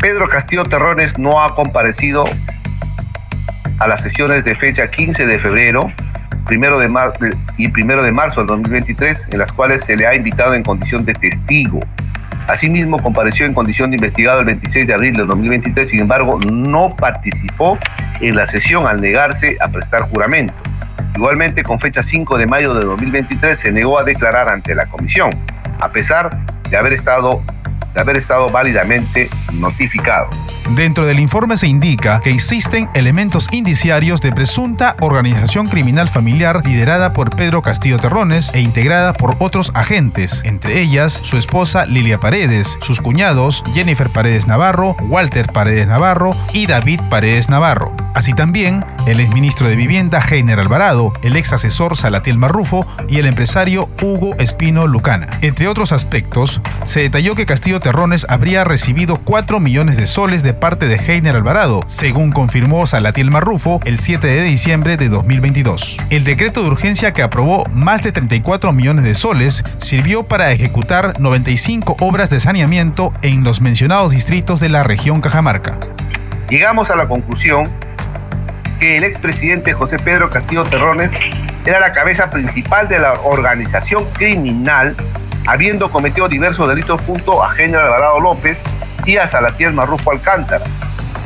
Pedro 0.00 0.28
Castillo 0.28 0.62
Terrones 0.62 1.18
no 1.18 1.42
ha 1.42 1.54
comparecido 1.56 2.24
a 3.80 3.88
las 3.88 4.00
sesiones 4.02 4.44
de 4.44 4.54
fecha 4.54 4.88
15 4.88 5.26
de 5.26 5.38
febrero 5.40 5.92
primero 6.46 6.78
de 6.78 6.88
y 7.58 7.68
primero 7.68 8.02
de 8.02 8.12
marzo 8.12 8.40
del 8.40 8.48
2023, 8.48 9.18
en 9.32 9.38
las 9.38 9.50
cuales 9.50 9.82
se 9.84 9.96
le 9.96 10.06
ha 10.06 10.14
invitado 10.14 10.54
en 10.54 10.62
condición 10.62 11.04
de 11.04 11.14
testigo. 11.14 11.80
Asimismo, 12.46 13.02
compareció 13.02 13.46
en 13.46 13.54
condición 13.54 13.90
de 13.90 13.96
investigado 13.96 14.40
el 14.40 14.46
26 14.46 14.86
de 14.86 14.94
abril 14.94 15.14
del 15.14 15.26
2023, 15.26 15.88
sin 15.88 16.00
embargo, 16.00 16.38
no 16.40 16.94
participó 16.94 17.78
en 18.20 18.36
la 18.36 18.46
sesión 18.46 18.86
al 18.86 19.00
negarse 19.00 19.56
a 19.60 19.68
prestar 19.68 20.02
juramento. 20.02 20.54
Igualmente, 21.16 21.62
con 21.62 21.80
fecha 21.80 22.02
5 22.02 22.38
de 22.38 22.46
mayo 22.46 22.74
de 22.74 22.86
2023, 22.86 23.58
se 23.58 23.72
negó 23.72 23.98
a 23.98 24.04
declarar 24.04 24.48
ante 24.48 24.74
la 24.74 24.86
comisión, 24.86 25.30
a 25.80 25.88
pesar 25.88 26.30
de 26.68 26.76
haber 26.76 26.92
estado, 26.92 27.42
de 27.94 28.00
haber 28.00 28.16
estado 28.18 28.48
válidamente 28.48 29.28
notificado. 29.52 30.28
Dentro 30.70 31.06
del 31.06 31.20
informe 31.20 31.56
se 31.56 31.66
indica 31.66 32.20
que 32.20 32.30
existen 32.30 32.88
elementos 32.94 33.48
indiciarios 33.52 34.20
de 34.20 34.32
presunta 34.32 34.96
organización 35.00 35.68
criminal 35.68 36.08
familiar 36.08 36.66
liderada 36.66 37.12
por 37.12 37.34
Pedro 37.36 37.62
Castillo 37.62 37.98
Terrones 37.98 38.50
e 38.54 38.60
integrada 38.60 39.12
por 39.12 39.36
otros 39.38 39.72
agentes, 39.74 40.40
entre 40.44 40.80
ellas 40.80 41.20
su 41.22 41.36
esposa 41.36 41.84
Lilia 41.86 42.18
Paredes, 42.18 42.78
sus 42.80 43.00
cuñados 43.00 43.62
Jennifer 43.74 44.08
Paredes 44.08 44.46
Navarro, 44.46 44.96
Walter 45.08 45.52
Paredes 45.52 45.86
Navarro 45.86 46.30
y 46.52 46.66
David 46.66 47.00
Paredes 47.10 47.48
Navarro. 47.48 47.94
Así 48.14 48.32
también 48.32 48.84
el 49.06 49.20
exministro 49.20 49.68
de 49.68 49.76
Vivienda 49.76 50.20
Heiner 50.20 50.60
Alvarado, 50.60 51.12
el 51.22 51.36
ex 51.36 51.52
asesor 51.52 51.96
Salatiel 51.96 52.38
Marrufo 52.38 52.86
y 53.08 53.18
el 53.18 53.26
empresario 53.26 53.88
Hugo 54.02 54.34
Espino 54.38 54.86
Lucana. 54.86 55.28
Entre 55.40 55.68
otros 55.68 55.92
aspectos, 55.92 56.60
se 56.84 57.00
detalló 57.00 57.34
que 57.34 57.46
Castillo 57.46 57.80
Terrones 57.80 58.26
habría 58.28 58.64
recibido 58.64 59.18
4 59.18 59.60
millones 59.60 59.96
de 59.96 60.06
soles 60.06 60.42
de 60.42 60.51
parte 60.58 60.86
de 60.86 60.96
Heiner 60.96 61.36
Alvarado, 61.36 61.80
según 61.86 62.32
confirmó 62.32 62.86
Salatiel 62.86 63.30
Marrufo 63.30 63.80
el 63.84 63.98
7 63.98 64.26
de 64.26 64.42
diciembre 64.42 64.96
de 64.96 65.08
2022. 65.08 65.98
El 66.10 66.24
decreto 66.24 66.62
de 66.62 66.68
urgencia 66.68 67.12
que 67.12 67.22
aprobó 67.22 67.64
más 67.72 68.02
de 68.02 68.12
34 68.12 68.72
millones 68.72 69.04
de 69.04 69.14
soles 69.14 69.64
sirvió 69.78 70.22
para 70.24 70.52
ejecutar 70.52 71.18
95 71.20 71.96
obras 72.00 72.30
de 72.30 72.40
saneamiento 72.40 73.12
en 73.22 73.44
los 73.44 73.60
mencionados 73.60 74.12
distritos 74.12 74.60
de 74.60 74.68
la 74.68 74.82
región 74.82 75.20
Cajamarca. 75.20 75.76
Llegamos 76.48 76.90
a 76.90 76.96
la 76.96 77.08
conclusión 77.08 77.64
que 78.78 78.96
el 78.96 79.04
expresidente 79.04 79.72
José 79.72 79.96
Pedro 79.98 80.28
Castillo 80.28 80.64
Terrones 80.64 81.10
era 81.64 81.78
la 81.78 81.92
cabeza 81.92 82.30
principal 82.30 82.88
de 82.88 82.98
la 82.98 83.12
organización 83.12 84.04
criminal, 84.12 84.96
habiendo 85.46 85.90
cometido 85.90 86.28
diversos 86.28 86.68
delitos 86.68 87.00
junto 87.02 87.42
a 87.42 87.54
Heiner 87.56 87.80
Alvarado 87.80 88.20
López, 88.20 88.58
a 89.20 89.26
Salatiel 89.26 89.72
Marrufo 89.72 90.12
Alcántara, 90.12 90.64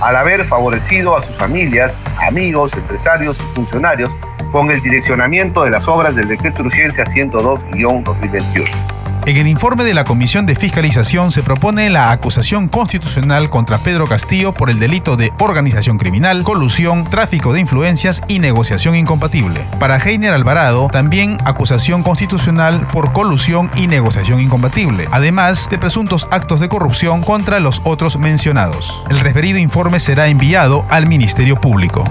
al 0.01 0.17
haber 0.17 0.47
favorecido 0.47 1.17
a 1.17 1.23
sus 1.23 1.37
familias, 1.37 1.93
amigos, 2.27 2.73
empresarios 2.73 3.37
y 3.39 3.55
funcionarios 3.55 4.11
con 4.51 4.71
el 4.71 4.81
direccionamiento 4.81 5.65
de 5.65 5.71
las 5.71 5.87
obras 5.87 6.17
del 6.17 6.29
decreto 6.29 6.63
de 6.63 6.69
urgencia 6.69 7.05
102-2021. 7.05 8.96
En 9.27 9.37
el 9.37 9.49
informe 9.49 9.83
de 9.83 9.93
la 9.93 10.05
Comisión 10.05 10.47
de 10.47 10.55
Fiscalización 10.55 11.33
se 11.33 11.43
propone 11.43 11.91
la 11.91 12.13
acusación 12.13 12.69
constitucional 12.69 13.51
contra 13.51 13.79
Pedro 13.79 14.07
Castillo 14.07 14.53
por 14.53 14.71
el 14.71 14.79
delito 14.79 15.17
de 15.17 15.33
organización 15.41 15.99
criminal, 15.99 16.45
colusión, 16.45 17.03
tráfico 17.03 17.53
de 17.53 17.59
influencias 17.59 18.23
y 18.29 18.39
negociación 18.39 18.95
incompatible. 18.95 19.67
Para 19.81 19.97
Heiner 19.97 20.33
Alvarado, 20.33 20.87
también 20.93 21.39
acusación 21.45 22.05
constitucional 22.05 22.87
por 22.93 23.13
colusión 23.13 23.69
y 23.75 23.89
negociación 23.89 24.39
incompatible, 24.39 25.09
además 25.11 25.69
de 25.69 25.79
presuntos 25.79 26.29
actos 26.31 26.61
de 26.61 26.69
corrupción 26.69 27.25
contra 27.25 27.59
los 27.59 27.83
otros 27.83 28.17
mencionados. 28.19 29.03
El 29.11 29.19
referido 29.19 29.59
informe 29.59 29.99
será 29.99 30.29
enviado 30.29 30.87
al 30.89 31.09
Ministerio 31.09 31.57
Público. 31.57 32.05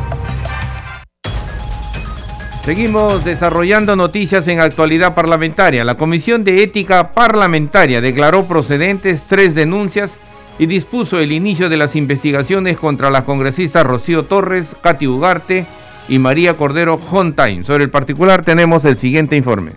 Seguimos 2.65 3.23
desarrollando 3.23 3.95
noticias 3.95 4.47
en 4.47 4.59
actualidad 4.59 5.13
parlamentaria. 5.13 5.85
La 5.85 5.97
Comisión 5.97 6.43
de 6.43 6.63
Ética 6.63 7.11
Parlamentaria 7.11 8.01
declaró 8.01 8.45
procedentes 8.45 9.21
tres 9.27 9.53
denuncias 9.53 10.13
y 10.57 10.65
dispuso 10.65 11.19
el 11.19 11.31
inicio 11.31 11.69
de 11.69 11.77
las 11.77 11.95
investigaciones 11.95 12.79
contra 12.79 13.11
las 13.11 13.21
congresistas 13.21 13.85
Rocío 13.85 14.25
Torres, 14.25 14.75
Katy 14.81 15.05
Ugarte 15.05 15.67
y 16.09 16.17
María 16.17 16.55
Cordero 16.55 16.99
Hontain. 17.11 17.63
Sobre 17.63 17.83
el 17.83 17.91
particular 17.91 18.43
tenemos 18.43 18.83
el 18.83 18.97
siguiente 18.97 19.35
informe. 19.35 19.73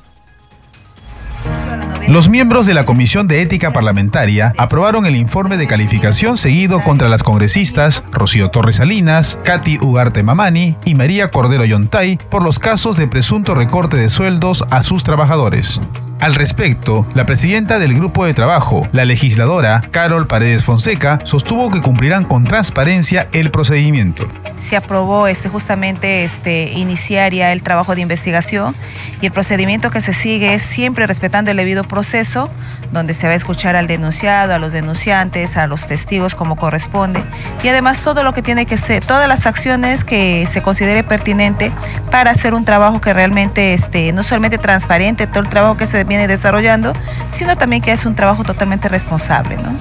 Los 2.08 2.30
miembros 2.30 2.64
de 2.64 2.72
la 2.72 2.86
Comisión 2.86 3.28
de 3.28 3.42
Ética 3.42 3.74
Parlamentaria 3.74 4.54
aprobaron 4.56 5.04
el 5.04 5.14
informe 5.14 5.58
de 5.58 5.66
calificación 5.66 6.38
seguido 6.38 6.80
contra 6.80 7.10
las 7.10 7.22
congresistas 7.22 8.02
Rocío 8.10 8.48
Torres 8.50 8.76
Salinas, 8.76 9.38
Katy 9.44 9.76
Ugarte 9.82 10.22
Mamani 10.22 10.74
y 10.86 10.94
María 10.94 11.30
Cordero 11.30 11.66
Yontay 11.66 12.18
por 12.30 12.42
los 12.42 12.58
casos 12.58 12.96
de 12.96 13.08
presunto 13.08 13.54
recorte 13.54 13.98
de 13.98 14.08
sueldos 14.08 14.64
a 14.70 14.82
sus 14.82 15.04
trabajadores. 15.04 15.82
Al 16.20 16.34
respecto, 16.34 17.06
la 17.14 17.26
presidenta 17.26 17.78
del 17.78 17.94
grupo 17.94 18.25
de 18.25 18.34
trabajo, 18.34 18.88
la 18.90 19.04
legisladora 19.04 19.80
Carol 19.92 20.26
Paredes 20.26 20.64
Fonseca, 20.64 21.20
sostuvo 21.22 21.70
que 21.70 21.80
cumplirán 21.80 22.25
con 22.25 22.42
transparencia 22.42 23.28
el 23.32 23.52
procedimiento. 23.52 24.28
Se 24.58 24.76
aprobó 24.76 25.28
este, 25.28 25.48
justamente 25.48 26.25
este, 26.25 26.72
iniciar 26.72 27.32
ya 27.32 27.52
el 27.52 27.62
trabajo 27.62 27.94
de 27.94 28.00
investigación 28.00 28.75
y 29.20 29.26
el 29.26 29.32
procedimiento 29.32 29.90
que 29.90 30.00
se 30.00 30.12
sigue 30.12 30.54
es 30.54 30.62
siempre 30.62 31.06
respetando 31.06 31.52
el 31.52 31.56
debido 31.56 31.84
proceso, 31.84 32.50
donde 32.92 33.14
se 33.14 33.28
va 33.28 33.34
a 33.34 33.37
escuchar 33.37 33.76
al 33.76 33.87
denunciado, 33.87 34.54
a 34.54 34.58
los 34.58 34.72
denunciantes, 34.72 35.56
a 35.56 35.68
los 35.68 35.87
testigos 35.87 36.34
como 36.34 36.56
corresponde 36.56 37.22
y 37.62 37.68
además 37.68 38.02
todo 38.02 38.25
lo 38.25 38.32
que 38.32 38.42
tiene 38.42 38.66
que 38.66 38.76
ser, 38.76 39.04
todas 39.04 39.28
las 39.28 39.46
acciones 39.46 40.04
que 40.04 40.46
se 40.50 40.62
considere 40.62 41.04
pertinente 41.04 41.70
para 42.10 42.32
hacer 42.32 42.54
un 42.54 42.64
trabajo 42.64 43.00
que 43.00 43.12
realmente 43.12 43.75
este, 43.75 44.12
no 44.12 44.25
solamente 44.25 44.58
transparente, 44.58 45.28
todo 45.28 45.40
el 45.40 45.48
trabajo 45.48 45.76
que 45.76 45.87
se 45.87 46.07
viene 46.08 46.26
desarrollando, 46.26 46.92
sino 47.28 47.56
también 47.56 47.82
que 47.82 47.92
es 47.92 48.06
un 48.06 48.14
trabajo 48.14 48.44
totalmente 48.44 48.88
responsable. 48.88 49.56
¿no? 49.56 49.76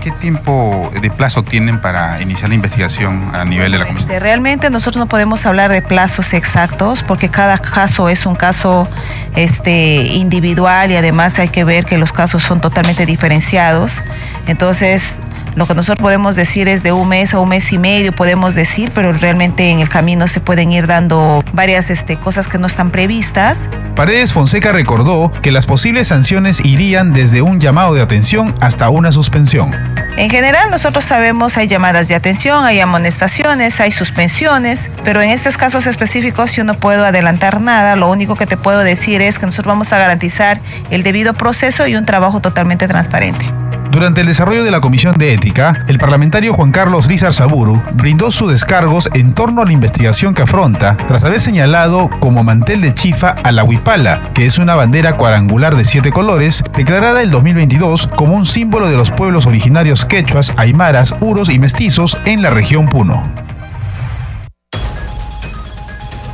¿Qué 0.00 0.10
tiempo 0.12 0.90
de 1.00 1.10
plazo 1.10 1.42
tienen 1.42 1.78
para 1.78 2.22
iniciar 2.22 2.48
la 2.48 2.54
investigación 2.54 3.34
a 3.34 3.44
nivel 3.44 3.70
de 3.70 3.78
la 3.78 3.84
comisión? 3.84 4.08
Este, 4.08 4.18
realmente 4.18 4.70
nosotros 4.70 4.96
no 4.96 5.06
podemos 5.06 5.44
hablar 5.44 5.70
de 5.70 5.82
plazos 5.82 6.32
exactos 6.32 7.02
porque 7.02 7.28
cada 7.28 7.58
caso 7.58 8.08
es 8.08 8.24
un 8.24 8.34
caso 8.34 8.88
este, 9.36 10.06
individual 10.06 10.90
y 10.90 10.96
además 10.96 11.38
hay 11.38 11.48
que 11.48 11.64
ver 11.64 11.84
que 11.84 11.98
los 11.98 12.14
casos 12.14 12.42
son 12.42 12.62
totalmente 12.62 13.04
diferenciados. 13.04 14.02
Entonces, 14.46 15.20
lo 15.60 15.66
que 15.66 15.74
nosotros 15.74 16.02
podemos 16.02 16.36
decir 16.36 16.68
es 16.68 16.82
de 16.82 16.90
un 16.90 17.06
mes 17.06 17.34
a 17.34 17.38
un 17.38 17.50
mes 17.50 17.70
y 17.70 17.78
medio, 17.78 18.12
podemos 18.12 18.54
decir, 18.54 18.92
pero 18.94 19.12
realmente 19.12 19.68
en 19.68 19.80
el 19.80 19.90
camino 19.90 20.26
se 20.26 20.40
pueden 20.40 20.72
ir 20.72 20.86
dando 20.86 21.44
varias 21.52 21.90
este, 21.90 22.16
cosas 22.16 22.48
que 22.48 22.56
no 22.56 22.66
están 22.66 22.90
previstas. 22.90 23.68
Paredes 23.94 24.32
Fonseca 24.32 24.72
recordó 24.72 25.30
que 25.42 25.52
las 25.52 25.66
posibles 25.66 26.08
sanciones 26.08 26.64
irían 26.64 27.12
desde 27.12 27.42
un 27.42 27.60
llamado 27.60 27.92
de 27.92 28.00
atención 28.00 28.54
hasta 28.62 28.88
una 28.88 29.12
suspensión. 29.12 29.74
En 30.16 30.30
general 30.30 30.70
nosotros 30.70 31.04
sabemos 31.04 31.58
hay 31.58 31.68
llamadas 31.68 32.08
de 32.08 32.14
atención, 32.14 32.64
hay 32.64 32.80
amonestaciones, 32.80 33.80
hay 33.80 33.90
suspensiones, 33.90 34.90
pero 35.04 35.20
en 35.20 35.28
estos 35.28 35.58
casos 35.58 35.86
específicos 35.86 36.56
yo 36.56 36.64
no 36.64 36.72
puedo 36.72 37.04
adelantar 37.04 37.60
nada, 37.60 37.96
lo 37.96 38.08
único 38.08 38.34
que 38.34 38.46
te 38.46 38.56
puedo 38.56 38.78
decir 38.78 39.20
es 39.20 39.38
que 39.38 39.44
nosotros 39.44 39.72
vamos 39.72 39.92
a 39.92 39.98
garantizar 39.98 40.58
el 40.90 41.02
debido 41.02 41.34
proceso 41.34 41.86
y 41.86 41.96
un 41.96 42.06
trabajo 42.06 42.40
totalmente 42.40 42.88
transparente. 42.88 43.44
Durante 43.90 44.20
el 44.20 44.28
desarrollo 44.28 44.62
de 44.62 44.70
la 44.70 44.80
Comisión 44.80 45.18
de 45.18 45.34
Ética, 45.34 45.84
el 45.88 45.98
parlamentario 45.98 46.54
Juan 46.54 46.70
Carlos 46.70 47.06
Rizar 47.06 47.34
Saburu 47.34 47.82
brindó 47.94 48.30
sus 48.30 48.52
descargos 48.52 49.10
en 49.14 49.34
torno 49.34 49.62
a 49.62 49.64
la 49.64 49.72
investigación 49.72 50.32
que 50.32 50.42
afronta 50.42 50.96
tras 51.08 51.24
haber 51.24 51.40
señalado 51.40 52.08
como 52.20 52.44
mantel 52.44 52.82
de 52.82 52.94
chifa 52.94 53.30
a 53.30 53.50
la 53.50 53.64
huipala, 53.64 54.22
que 54.32 54.46
es 54.46 54.58
una 54.58 54.76
bandera 54.76 55.16
cuadrangular 55.16 55.74
de 55.74 55.84
siete 55.84 56.12
colores, 56.12 56.62
declarada 56.76 57.20
el 57.20 57.30
2022 57.30 58.06
como 58.06 58.34
un 58.34 58.46
símbolo 58.46 58.88
de 58.88 58.96
los 58.96 59.10
pueblos 59.10 59.46
originarios 59.46 60.06
quechuas, 60.06 60.52
aymaras, 60.56 61.16
uros 61.20 61.50
y 61.50 61.58
mestizos 61.58 62.16
en 62.26 62.42
la 62.42 62.50
región 62.50 62.86
Puno. 62.86 63.49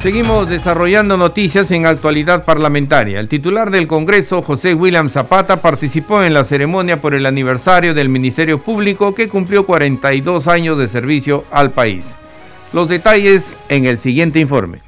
Seguimos 0.03 0.49
desarrollando 0.49 1.17
noticias 1.17 1.71
en 1.73 1.85
actualidad 1.85 2.45
parlamentaria. 2.45 3.19
El 3.19 3.29
titular 3.29 3.71
del 3.71 3.89
Congreso, 3.89 4.41
José 4.41 4.73
William 4.75 5.11
Zapata, 5.11 5.61
participó 5.61 6.23
en 6.23 6.33
la 6.33 6.45
ceremonia 6.45 7.01
por 7.01 7.15
el 7.15 7.27
aniversario 7.27 7.93
del 7.93 8.09
Ministerio 8.09 8.61
Público 8.61 9.15
que 9.15 9.29
cumplió 9.29 9.67
42 9.67 10.47
años 10.47 10.79
de 10.79 10.87
servicio 10.87 11.45
al 11.51 11.73
país. 11.73 12.05
Los 12.73 12.89
detalles 12.89 13.57
en 13.69 13.87
el 13.87 13.99
siguiente 13.99 14.39
informe. 14.39 14.86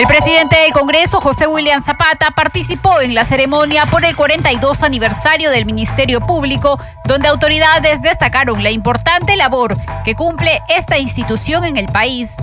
El 0.00 0.06
presidente 0.06 0.56
del 0.56 0.72
Congreso, 0.72 1.20
José 1.20 1.46
William 1.46 1.82
Zapata, 1.82 2.30
participó 2.30 3.02
en 3.02 3.14
la 3.14 3.26
ceremonia 3.26 3.84
por 3.84 4.02
el 4.02 4.16
42 4.16 4.82
aniversario 4.82 5.50
del 5.50 5.66
Ministerio 5.66 6.22
Público, 6.22 6.80
donde 7.04 7.28
autoridades 7.28 8.00
destacaron 8.00 8.62
la 8.62 8.70
importante 8.70 9.36
labor 9.36 9.76
que 10.02 10.14
cumple 10.14 10.62
esta 10.70 10.96
institución 10.96 11.66
en 11.66 11.76
el 11.76 11.84
país. 11.88 12.38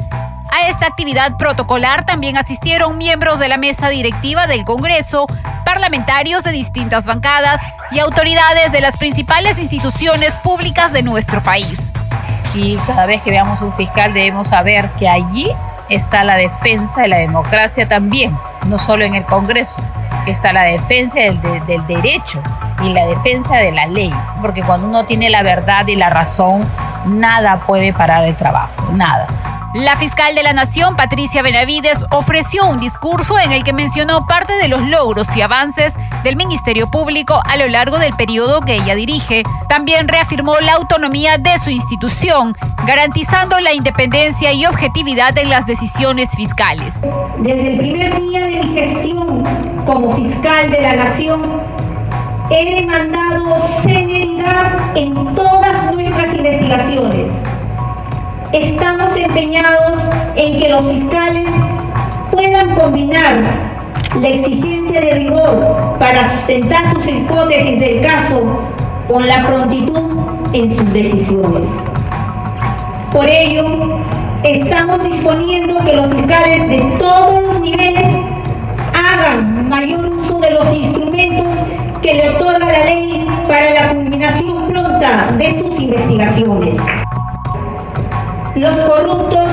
A 0.52 0.68
esta 0.68 0.86
actividad 0.86 1.36
protocolar 1.38 2.06
también 2.06 2.38
asistieron 2.38 2.96
miembros 2.96 3.40
de 3.40 3.48
la 3.48 3.58
mesa 3.58 3.90
directiva 3.90 4.46
del 4.46 4.64
Congreso, 4.64 5.26
parlamentarios 5.66 6.44
de 6.44 6.52
distintas 6.52 7.08
bancadas 7.08 7.60
y 7.90 7.98
autoridades 7.98 8.72
de 8.72 8.82
las 8.82 8.98
principales 8.98 9.58
instituciones 9.58 10.36
públicas 10.44 10.94
de 10.94 11.02
nuestro 11.02 11.42
país. 11.42 11.80
Y 12.54 12.78
cada 12.86 13.08
vez 13.08 13.24
que 13.24 13.32
veamos 13.32 13.62
un 13.62 13.74
fiscal 13.74 14.14
debemos 14.14 14.50
saber 14.50 14.92
que 14.92 15.10
allí 15.10 15.50
está 15.90 16.24
la 16.24 16.36
defensa 16.36 17.02
de 17.02 17.08
la 17.08 17.18
democracia 17.18 17.88
también, 17.88 18.38
no 18.68 18.78
solo 18.78 19.04
en 19.04 19.16
el 19.16 19.26
Congreso, 19.26 19.82
que 20.26 20.32
está 20.32 20.54
la 20.54 20.64
defensa 20.64 21.20
del, 21.20 21.40
del, 21.42 21.86
derecho 21.88 22.42
y 22.84 22.90
la 22.90 23.06
defensa 23.06 23.58
de 23.58 23.72
la 23.72 23.86
ley, 23.88 24.14
porque 24.42 24.64
cuando 24.64 24.88
uno 24.88 25.06
tiene 25.06 25.30
la 25.30 25.44
verdad 25.44 25.88
y 25.88 25.96
la 25.96 26.10
razón, 26.10 26.68
nada 27.06 27.62
puede 27.66 27.94
parar 27.94 28.26
el 28.26 28.36
trabajo, 28.36 28.92
nada. 28.92 29.57
La 29.74 29.98
fiscal 29.98 30.34
de 30.34 30.44
la 30.44 30.54
Nación, 30.54 30.96
Patricia 30.96 31.42
Benavides, 31.42 32.06
ofreció 32.12 32.66
un 32.66 32.80
discurso 32.80 33.38
en 33.38 33.52
el 33.52 33.66
que 33.66 33.74
mencionó 33.74 34.26
parte 34.26 34.54
de 34.54 34.70
los 34.70 34.82
logros 34.88 35.36
y 35.36 35.42
avances 35.42 35.94
del 36.24 36.38
Ministerio 36.38 36.90
Público 36.90 37.42
a 37.44 37.58
lo 37.58 37.68
largo 37.68 38.00
del 38.00 38.14
periodo 38.14 38.62
que 38.62 38.76
ella 38.76 38.96
dirige. 38.96 39.44
También 39.68 40.08
reafirmó 40.08 40.56
la 40.62 40.74
autonomía 40.74 41.38
de 41.38 41.60
su 41.60 41.70
institución, 41.70 42.56
garantizando 42.86 43.60
la 43.60 43.74
independencia 43.74 44.54
y 44.54 44.66
objetividad 44.66 45.38
en 45.38 45.50
las 45.50 45.66
decisiones 45.68 46.30
fiscales. 46.36 46.94
Desde 47.40 47.74
el 47.74 47.78
primer 47.78 48.22
día 48.22 48.46
de 48.46 48.64
mi 48.64 48.74
gestión 48.74 49.44
como 49.86 50.16
fiscal 50.16 50.72
de 50.72 50.82
la 50.82 50.96
Nación, 50.96 51.62
he 52.50 52.76
demandado 52.76 53.68
celeridad 53.84 54.96
en 54.96 55.36
todas 55.36 55.94
nuestras 55.94 56.34
investigaciones 56.34 57.30
estamos 58.54 59.16
empeñados 59.16 60.00
en 60.36 60.60
que 60.60 60.70
los 60.70 60.82
fiscales 60.90 61.50
puedan 62.32 62.76
combinar 62.76 63.38
la 64.20 64.28
exigencia 64.28 65.02
de 65.02 65.12
rigor 65.12 65.96
para 66.00 66.38
sustentar 66.38 66.94
sus 66.94 67.08
hipótesis 67.08 67.80
del 67.80 68.02
caso 68.02 68.62
con 69.08 69.28
la 69.28 69.46
prontitud 69.46 70.10
en 70.54 70.76
sus 70.76 70.94
decisiones. 70.94 71.68
Por 73.12 73.28
ello, 73.30 74.00
estamos 74.44 75.04
disponiendo 75.04 75.78
que 75.84 75.94
los 75.94 76.14
fiscales 76.14 76.70
de 76.70 76.80
todos 76.98 77.44
los 77.44 77.60
niveles 77.62 78.08
hagan 78.94 79.68
mayor 79.70 80.08
uso 80.08 80.40
de 80.40 80.52
los 80.52 80.74
instrumentos 80.74 81.48
que 82.02 82.14
le 82.14 82.30
otorga 82.30 82.66
la 82.66 82.86
ley 82.86 83.26
para 83.48 83.74
la 83.74 83.94
culminación 83.94 84.68
pronta 84.68 85.28
de 85.38 85.60
sus 85.60 85.80
investigaciones. 85.80 86.76
Los 88.58 88.76
corruptos 88.90 89.48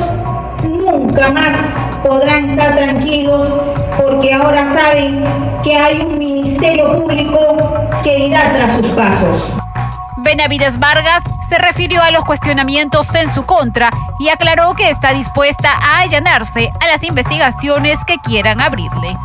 nunca 0.66 1.30
más 1.30 1.58
podrán 2.02 2.48
estar 2.48 2.74
tranquilos 2.74 3.46
porque 3.98 4.32
ahora 4.32 4.72
saben 4.72 5.22
que 5.62 5.76
hay 5.76 6.00
un 6.00 6.18
ministerio 6.18 7.02
público 7.02 7.84
que 8.02 8.18
irá 8.18 8.50
tras 8.54 8.78
sus 8.78 8.86
pasos. 8.92 9.42
Benavides 10.16 10.78
Vargas 10.78 11.22
se 11.46 11.58
refirió 11.58 12.02
a 12.02 12.12
los 12.12 12.24
cuestionamientos 12.24 13.14
en 13.14 13.30
su 13.30 13.44
contra 13.44 13.90
y 14.18 14.30
aclaró 14.30 14.72
que 14.72 14.88
está 14.88 15.12
dispuesta 15.12 15.70
a 15.70 16.00
allanarse 16.00 16.72
a 16.80 16.86
las 16.86 17.04
investigaciones 17.04 18.02
que 18.06 18.16
quieran 18.16 18.62
abrirle. 18.62 19.18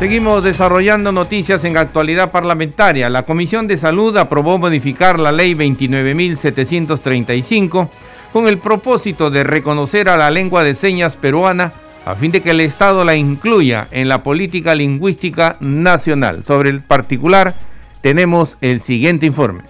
Seguimos 0.00 0.42
desarrollando 0.42 1.12
noticias 1.12 1.62
en 1.64 1.76
actualidad 1.76 2.32
parlamentaria. 2.32 3.10
La 3.10 3.24
Comisión 3.24 3.66
de 3.66 3.76
Salud 3.76 4.16
aprobó 4.16 4.56
modificar 4.56 5.18
la 5.18 5.30
ley 5.30 5.52
29.735 5.52 7.90
con 8.32 8.48
el 8.48 8.56
propósito 8.56 9.30
de 9.30 9.44
reconocer 9.44 10.08
a 10.08 10.16
la 10.16 10.30
lengua 10.30 10.64
de 10.64 10.72
señas 10.72 11.16
peruana 11.16 11.74
a 12.06 12.14
fin 12.14 12.32
de 12.32 12.40
que 12.40 12.52
el 12.52 12.62
Estado 12.62 13.04
la 13.04 13.14
incluya 13.14 13.88
en 13.90 14.08
la 14.08 14.22
política 14.22 14.74
lingüística 14.74 15.58
nacional. 15.60 16.44
Sobre 16.46 16.70
el 16.70 16.80
particular 16.80 17.54
tenemos 18.00 18.56
el 18.62 18.80
siguiente 18.80 19.26
informe 19.26 19.69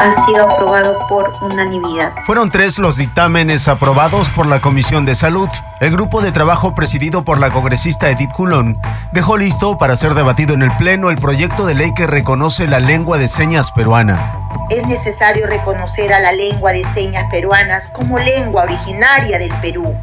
han 0.00 0.26
sido 0.26 0.48
aprobados 0.48 0.96
por 1.10 1.30
unanimidad. 1.42 2.12
Fueron 2.24 2.50
tres 2.50 2.78
los 2.78 2.96
dictámenes 2.96 3.68
aprobados 3.68 4.30
por 4.30 4.46
la 4.46 4.60
Comisión 4.60 5.04
de 5.04 5.14
Salud. 5.14 5.48
El 5.78 5.92
grupo 5.92 6.22
de 6.22 6.32
trabajo 6.32 6.74
presidido 6.74 7.22
por 7.22 7.38
la 7.38 7.50
congresista 7.50 8.08
Edith 8.08 8.32
Culón 8.32 8.80
dejó 9.12 9.36
listo 9.36 9.76
para 9.76 9.96
ser 9.96 10.14
debatido 10.14 10.54
en 10.54 10.62
el 10.62 10.74
Pleno 10.78 11.10
el 11.10 11.18
proyecto 11.18 11.66
de 11.66 11.74
ley 11.74 11.92
que 11.94 12.06
reconoce 12.06 12.66
la 12.66 12.80
lengua 12.80 13.18
de 13.18 13.28
señas 13.28 13.70
peruana. 13.72 14.48
Es 14.70 14.86
necesario 14.86 15.46
reconocer 15.46 16.14
a 16.14 16.20
la 16.20 16.32
lengua 16.32 16.72
de 16.72 16.84
señas 16.86 17.26
peruanas 17.30 17.88
como 17.88 18.18
lengua 18.18 18.62
originaria 18.62 19.38
del 19.38 19.52
Perú, 19.60 19.94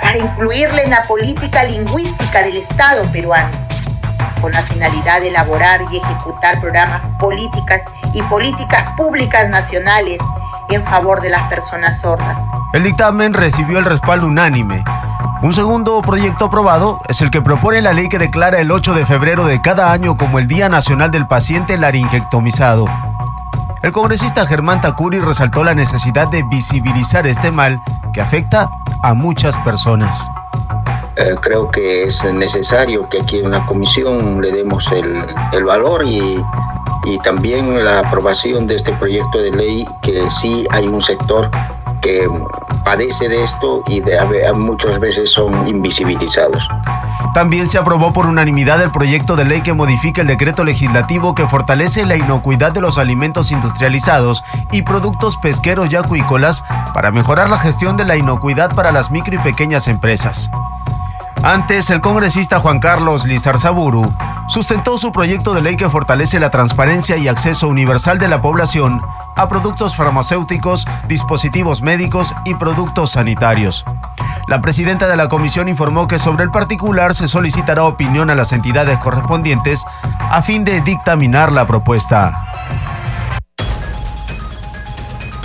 para 0.00 0.16
incluirla 0.16 0.80
en 0.80 0.90
la 0.90 1.06
política 1.06 1.64
lingüística 1.64 2.42
del 2.42 2.56
Estado 2.56 3.04
peruano 3.12 3.75
con 4.40 4.52
la 4.52 4.62
finalidad 4.62 5.20
de 5.20 5.28
elaborar 5.28 5.82
y 5.90 5.98
ejecutar 5.98 6.60
programas, 6.60 7.02
políticas 7.18 7.82
y 8.12 8.22
políticas 8.22 8.90
públicas 8.96 9.48
nacionales 9.48 10.18
en 10.70 10.84
favor 10.84 11.20
de 11.20 11.30
las 11.30 11.42
personas 11.48 12.00
sordas. 12.00 12.38
El 12.72 12.82
dictamen 12.82 13.34
recibió 13.34 13.78
el 13.78 13.84
respaldo 13.84 14.26
unánime. 14.26 14.84
Un 15.42 15.52
segundo 15.52 16.00
proyecto 16.00 16.46
aprobado 16.46 17.00
es 17.08 17.20
el 17.20 17.30
que 17.30 17.42
propone 17.42 17.82
la 17.82 17.92
ley 17.92 18.08
que 18.08 18.18
declara 18.18 18.58
el 18.58 18.70
8 18.70 18.94
de 18.94 19.06
febrero 19.06 19.44
de 19.44 19.60
cada 19.60 19.92
año 19.92 20.16
como 20.16 20.38
el 20.38 20.48
Día 20.48 20.68
Nacional 20.68 21.10
del 21.10 21.26
Paciente 21.26 21.76
Laringectomizado. 21.76 22.86
El 23.82 23.92
congresista 23.92 24.46
Germán 24.46 24.80
Tacuri 24.80 25.20
resaltó 25.20 25.62
la 25.62 25.74
necesidad 25.74 26.28
de 26.28 26.42
visibilizar 26.42 27.26
este 27.26 27.52
mal 27.52 27.80
que 28.12 28.20
afecta 28.20 28.68
a 29.02 29.14
muchas 29.14 29.56
personas. 29.58 30.28
Eh, 31.18 31.34
creo 31.40 31.70
que 31.70 32.04
es 32.04 32.22
necesario 32.24 33.08
que 33.08 33.22
aquí 33.22 33.38
en 33.38 33.50
la 33.50 33.64
comisión 33.64 34.42
le 34.42 34.52
demos 34.52 34.86
el, 34.92 35.64
valor 35.64 36.04
y, 36.04 36.42
también 37.24 37.84
la 37.84 38.00
aprobación 38.00 38.66
de 38.66 38.74
este 38.76 38.92
proyecto 38.94 39.38
de 39.38 39.52
ley 39.52 39.84
que 40.02 40.28
sí 40.40 40.66
hay 40.70 40.86
un 40.88 41.00
sector 41.00 41.48
que 42.00 42.28
padece 42.84 43.28
de 43.28 43.44
esto 43.44 43.82
y 43.86 44.02
muchas 44.54 44.98
veces 45.00 45.32
son 45.32 45.66
invisibilizados. 45.68 46.62
También 47.32 47.68
se 47.68 47.78
aprobó 47.78 48.12
por 48.12 48.26
unanimidad 48.26 48.82
el 48.82 48.90
proyecto 48.90 49.36
de 49.36 49.44
ley 49.44 49.60
que 49.62 49.72
modifica 49.72 50.20
el 50.20 50.26
decreto 50.26 50.64
legislativo 50.64 51.34
que 51.34 51.46
fortalece 51.46 52.04
la 52.04 52.16
inocuidad 52.16 52.72
de 52.72 52.80
los 52.80 52.98
alimentos 52.98 53.52
industrializados 53.52 54.44
y 54.72 54.82
productos 54.82 55.36
pesqueros 55.36 55.92
y 55.92 55.96
acuícolas 55.96 56.64
para 56.92 57.10
mejorar 57.10 57.48
la 57.48 57.58
gestión 57.58 57.96
de 57.96 58.04
la 58.04 58.16
inocuidad 58.16 58.74
para 58.74 58.92
las 58.92 59.10
micro 59.10 59.34
y 59.34 59.38
pequeñas 59.38 59.88
empresas. 59.88 60.50
Antes, 61.42 61.90
el 61.90 62.00
congresista 62.00 62.60
Juan 62.60 62.80
Carlos 62.80 63.24
Lizarzaburu 63.24 64.12
sustentó 64.48 64.98
su 64.98 65.12
proyecto 65.12 65.54
de 65.54 65.62
ley 65.62 65.76
que 65.76 65.90
fortalece 65.90 66.40
la 66.40 66.50
transparencia 66.50 67.16
y 67.16 67.28
acceso 67.28 67.68
universal 67.68 68.18
de 68.18 68.28
la 68.28 68.40
población 68.40 69.02
a 69.36 69.48
productos 69.48 69.94
farmacéuticos, 69.94 70.86
dispositivos 71.08 71.82
médicos 71.82 72.34
y 72.44 72.54
productos 72.54 73.12
sanitarios. 73.12 73.84
La 74.48 74.60
presidenta 74.60 75.08
de 75.08 75.16
la 75.16 75.28
comisión 75.28 75.68
informó 75.68 76.06
que 76.06 76.18
sobre 76.18 76.44
el 76.44 76.50
particular 76.50 77.14
se 77.14 77.28
solicitará 77.28 77.84
opinión 77.84 78.30
a 78.30 78.34
las 78.34 78.52
entidades 78.52 78.98
correspondientes 78.98 79.84
a 80.30 80.40
fin 80.42 80.64
de 80.64 80.80
dictaminar 80.80 81.52
la 81.52 81.66
propuesta. 81.66 82.95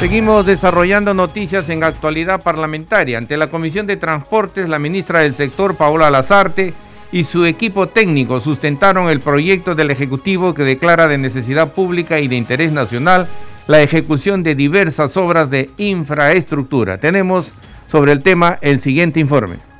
Seguimos 0.01 0.47
desarrollando 0.47 1.13
noticias 1.13 1.69
en 1.69 1.83
actualidad 1.83 2.41
parlamentaria. 2.41 3.19
Ante 3.19 3.37
la 3.37 3.51
Comisión 3.51 3.85
de 3.85 3.97
Transportes, 3.97 4.67
la 4.67 4.79
ministra 4.79 5.19
del 5.19 5.35
sector, 5.35 5.75
Paola 5.75 6.09
Lazarte, 6.09 6.73
y 7.11 7.23
su 7.23 7.45
equipo 7.45 7.85
técnico 7.85 8.41
sustentaron 8.41 9.11
el 9.11 9.19
proyecto 9.19 9.75
del 9.75 9.91
Ejecutivo 9.91 10.55
que 10.55 10.63
declara 10.63 11.07
de 11.07 11.19
necesidad 11.19 11.73
pública 11.73 12.19
y 12.19 12.27
de 12.27 12.35
interés 12.35 12.71
nacional 12.71 13.27
la 13.67 13.83
ejecución 13.83 14.41
de 14.41 14.55
diversas 14.55 15.15
obras 15.17 15.51
de 15.51 15.69
infraestructura. 15.77 16.97
Tenemos 16.97 17.53
sobre 17.85 18.11
el 18.11 18.23
tema 18.23 18.57
el 18.61 18.79
siguiente 18.79 19.19
informe. 19.19 19.70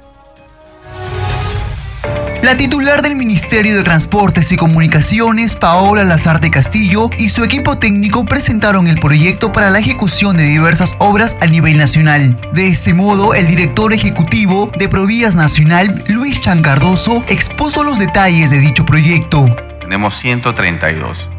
La 2.41 2.57
titular 2.57 3.03
del 3.03 3.15
Ministerio 3.15 3.77
de 3.77 3.83
Transportes 3.83 4.51
y 4.51 4.57
Comunicaciones, 4.57 5.55
Paola 5.55 6.03
Lazarte 6.03 6.49
Castillo, 6.49 7.11
y 7.15 7.29
su 7.29 7.43
equipo 7.43 7.77
técnico 7.77 8.25
presentaron 8.25 8.87
el 8.87 8.99
proyecto 8.99 9.51
para 9.51 9.69
la 9.69 9.77
ejecución 9.77 10.35
de 10.35 10.47
diversas 10.47 10.95
obras 10.97 11.37
a 11.39 11.45
nivel 11.45 11.77
nacional. 11.77 12.35
De 12.51 12.67
este 12.67 12.95
modo, 12.95 13.35
el 13.35 13.45
director 13.45 13.93
ejecutivo 13.93 14.71
de 14.75 14.89
Provías 14.89 15.35
Nacional, 15.35 16.03
Luis 16.07 16.41
Chancardoso, 16.41 17.23
expuso 17.27 17.83
los 17.83 17.99
detalles 17.99 18.49
de 18.49 18.57
dicho 18.57 18.85
proyecto. 18.85 19.45
Tenemos 19.79 20.17
132. 20.17 21.29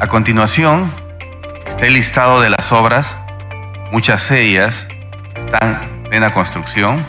A 0.00 0.06
continuación, 0.06 0.92
está 1.66 1.86
el 1.86 1.94
listado 1.94 2.42
de 2.42 2.50
las 2.50 2.72
obras. 2.72 3.16
Muchas 3.90 4.28
de 4.28 4.42
ellas 4.42 4.86
están 5.34 5.80
en 5.82 6.10
plena 6.10 6.34
construcción, 6.34 7.02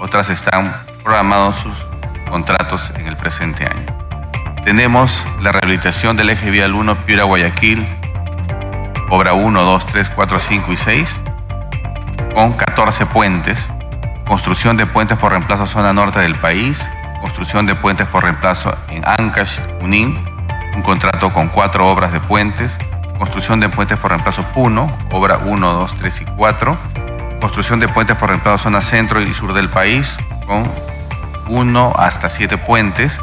otras 0.00 0.28
están 0.28 0.74
programados 1.04 1.58
sus 1.58 1.86
contratos 2.28 2.90
en 2.96 3.06
el 3.06 3.16
presente 3.16 3.64
año. 3.66 3.86
Tenemos 4.64 5.24
la 5.42 5.52
rehabilitación 5.52 6.16
del 6.16 6.30
eje 6.30 6.50
vial 6.50 6.74
1 6.74 6.96
Piura-Guayaquil, 7.04 7.86
obra 9.10 9.34
1, 9.34 9.62
2, 9.62 9.86
3, 9.86 10.08
4, 10.08 10.38
5 10.40 10.72
y 10.72 10.76
6, 10.78 11.20
con 12.34 12.54
14 12.54 13.06
puentes, 13.06 13.70
construcción 14.26 14.78
de 14.78 14.86
puentes 14.86 15.18
por 15.18 15.32
reemplazo 15.32 15.66
zona 15.66 15.92
norte 15.92 16.20
del 16.20 16.34
país, 16.34 16.82
construcción 17.20 17.66
de 17.66 17.74
puentes 17.74 18.06
por 18.08 18.24
reemplazo 18.24 18.74
en 18.88 19.04
Ancash, 19.06 19.58
Unín, 19.82 20.18
un 20.74 20.82
contrato 20.82 21.30
con 21.32 21.48
cuatro 21.48 21.86
obras 21.86 22.12
de 22.12 22.20
puentes, 22.20 22.78
construcción 23.18 23.60
de 23.60 23.68
puentes 23.68 23.98
por 23.98 24.10
reemplazo 24.10 24.42
Puno, 24.54 24.90
obra 25.12 25.38
1, 25.44 25.72
2, 25.72 25.94
3 26.00 26.20
y 26.22 26.24
4, 26.24 26.76
construcción 27.40 27.78
de 27.78 27.88
puentes 27.88 28.16
por 28.16 28.30
reemplazo 28.30 28.64
zona 28.64 28.80
centro 28.80 29.20
y 29.20 29.34
sur 29.34 29.52
del 29.52 29.68
país, 29.68 30.16
con 30.46 30.64
1 31.48 31.92
hasta 31.96 32.30
7 32.30 32.58
puentes, 32.58 33.20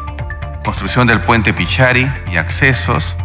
construcción 0.64 1.08
del 1.08 1.22
puente 1.22 1.54
Pichari 1.54 2.10
y 2.32 2.38
accesos, 2.38 3.16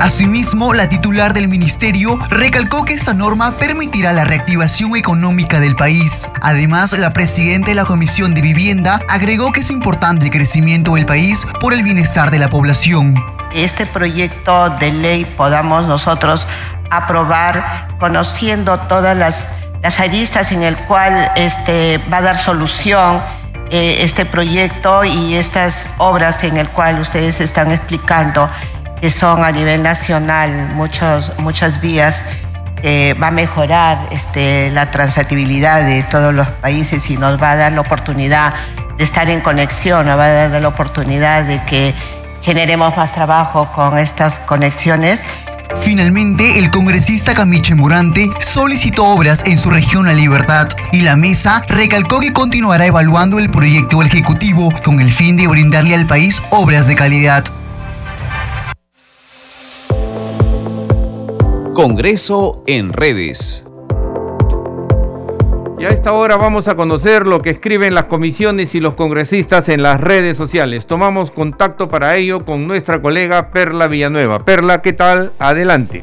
Asimismo, 0.00 0.74
la 0.74 0.88
titular 0.88 1.34
del 1.34 1.48
ministerio 1.48 2.18
recalcó 2.30 2.84
que 2.84 2.94
esta 2.94 3.14
norma 3.14 3.52
permitirá 3.58 4.12
la 4.12 4.24
reactivación 4.24 4.96
económica 4.96 5.58
del 5.58 5.74
país. 5.74 6.28
Además, 6.40 6.92
la 6.92 7.12
presidenta 7.12 7.70
de 7.70 7.74
la 7.74 7.84
Comisión 7.84 8.32
de 8.32 8.40
Vivienda 8.40 9.00
agregó 9.08 9.50
que 9.50 9.60
es 9.60 9.70
importante 9.70 10.26
el 10.26 10.30
crecimiento 10.30 10.94
del 10.94 11.04
país 11.04 11.46
por 11.60 11.72
el 11.72 11.82
bienestar 11.82 12.30
de 12.30 12.38
la 12.38 12.48
población. 12.48 13.16
Este 13.52 13.86
proyecto 13.86 14.70
de 14.70 14.92
ley 14.92 15.24
podamos 15.24 15.86
nosotros 15.86 16.46
aprobar 16.90 17.88
conociendo 17.98 18.78
todas 18.78 19.16
las, 19.16 19.48
las 19.82 19.98
aristas 19.98 20.52
en 20.52 20.62
el 20.62 20.76
cual 20.76 21.32
este, 21.34 22.00
va 22.10 22.18
a 22.18 22.22
dar 22.22 22.36
solución 22.36 23.20
eh, 23.70 23.98
este 24.02 24.24
proyecto 24.24 25.04
y 25.04 25.34
estas 25.34 25.88
obras 25.98 26.42
en 26.42 26.56
el 26.56 26.68
cual 26.68 27.00
ustedes 27.00 27.38
están 27.42 27.70
explicando 27.70 28.48
que 29.00 29.10
son 29.10 29.44
a 29.44 29.50
nivel 29.50 29.82
nacional 29.82 30.70
muchos, 30.74 31.32
muchas 31.38 31.80
vías, 31.80 32.24
eh, 32.82 33.16
va 33.20 33.28
a 33.28 33.30
mejorar 33.32 33.98
este, 34.10 34.70
la 34.70 34.90
transitibilidad 34.90 35.82
de 35.82 36.02
todos 36.04 36.32
los 36.32 36.46
países 36.46 37.10
y 37.10 37.16
nos 37.16 37.40
va 37.42 37.52
a 37.52 37.56
dar 37.56 37.72
la 37.72 37.80
oportunidad 37.80 38.54
de 38.96 39.04
estar 39.04 39.28
en 39.28 39.40
conexión, 39.40 40.06
nos 40.06 40.18
va 40.18 40.26
a 40.26 40.48
dar 40.48 40.62
la 40.62 40.68
oportunidad 40.68 41.44
de 41.44 41.60
que 41.64 41.94
generemos 42.42 42.96
más 42.96 43.12
trabajo 43.12 43.68
con 43.74 43.98
estas 43.98 44.38
conexiones. 44.40 45.24
Finalmente, 45.82 46.58
el 46.58 46.70
congresista 46.70 47.34
Camiche 47.34 47.74
Morante 47.74 48.30
solicitó 48.38 49.06
obras 49.06 49.44
en 49.44 49.58
su 49.58 49.70
región 49.70 50.06
La 50.06 50.12
Libertad 50.12 50.68
y 50.92 51.02
la 51.02 51.16
mesa 51.16 51.62
recalcó 51.68 52.20
que 52.20 52.32
continuará 52.32 52.86
evaluando 52.86 53.38
el 53.38 53.50
proyecto 53.50 54.02
ejecutivo 54.02 54.72
con 54.84 55.00
el 55.00 55.12
fin 55.12 55.36
de 55.36 55.46
brindarle 55.46 55.94
al 55.94 56.06
país 56.06 56.42
obras 56.50 56.86
de 56.86 56.94
calidad. 56.94 57.44
Congreso 61.78 62.64
en 62.66 62.92
redes. 62.92 63.64
Y 65.78 65.84
a 65.84 65.90
esta 65.90 66.12
hora 66.12 66.36
vamos 66.36 66.66
a 66.66 66.74
conocer 66.74 67.24
lo 67.24 67.40
que 67.40 67.50
escriben 67.50 67.94
las 67.94 68.06
comisiones 68.06 68.74
y 68.74 68.80
los 68.80 68.94
congresistas 68.94 69.68
en 69.68 69.84
las 69.84 70.00
redes 70.00 70.36
sociales. 70.36 70.88
Tomamos 70.88 71.30
contacto 71.30 71.88
para 71.88 72.16
ello 72.16 72.44
con 72.44 72.66
nuestra 72.66 73.00
colega 73.00 73.50
Perla 73.52 73.86
Villanueva. 73.86 74.40
Perla, 74.40 74.82
¿qué 74.82 74.92
tal? 74.92 75.30
Adelante. 75.38 76.02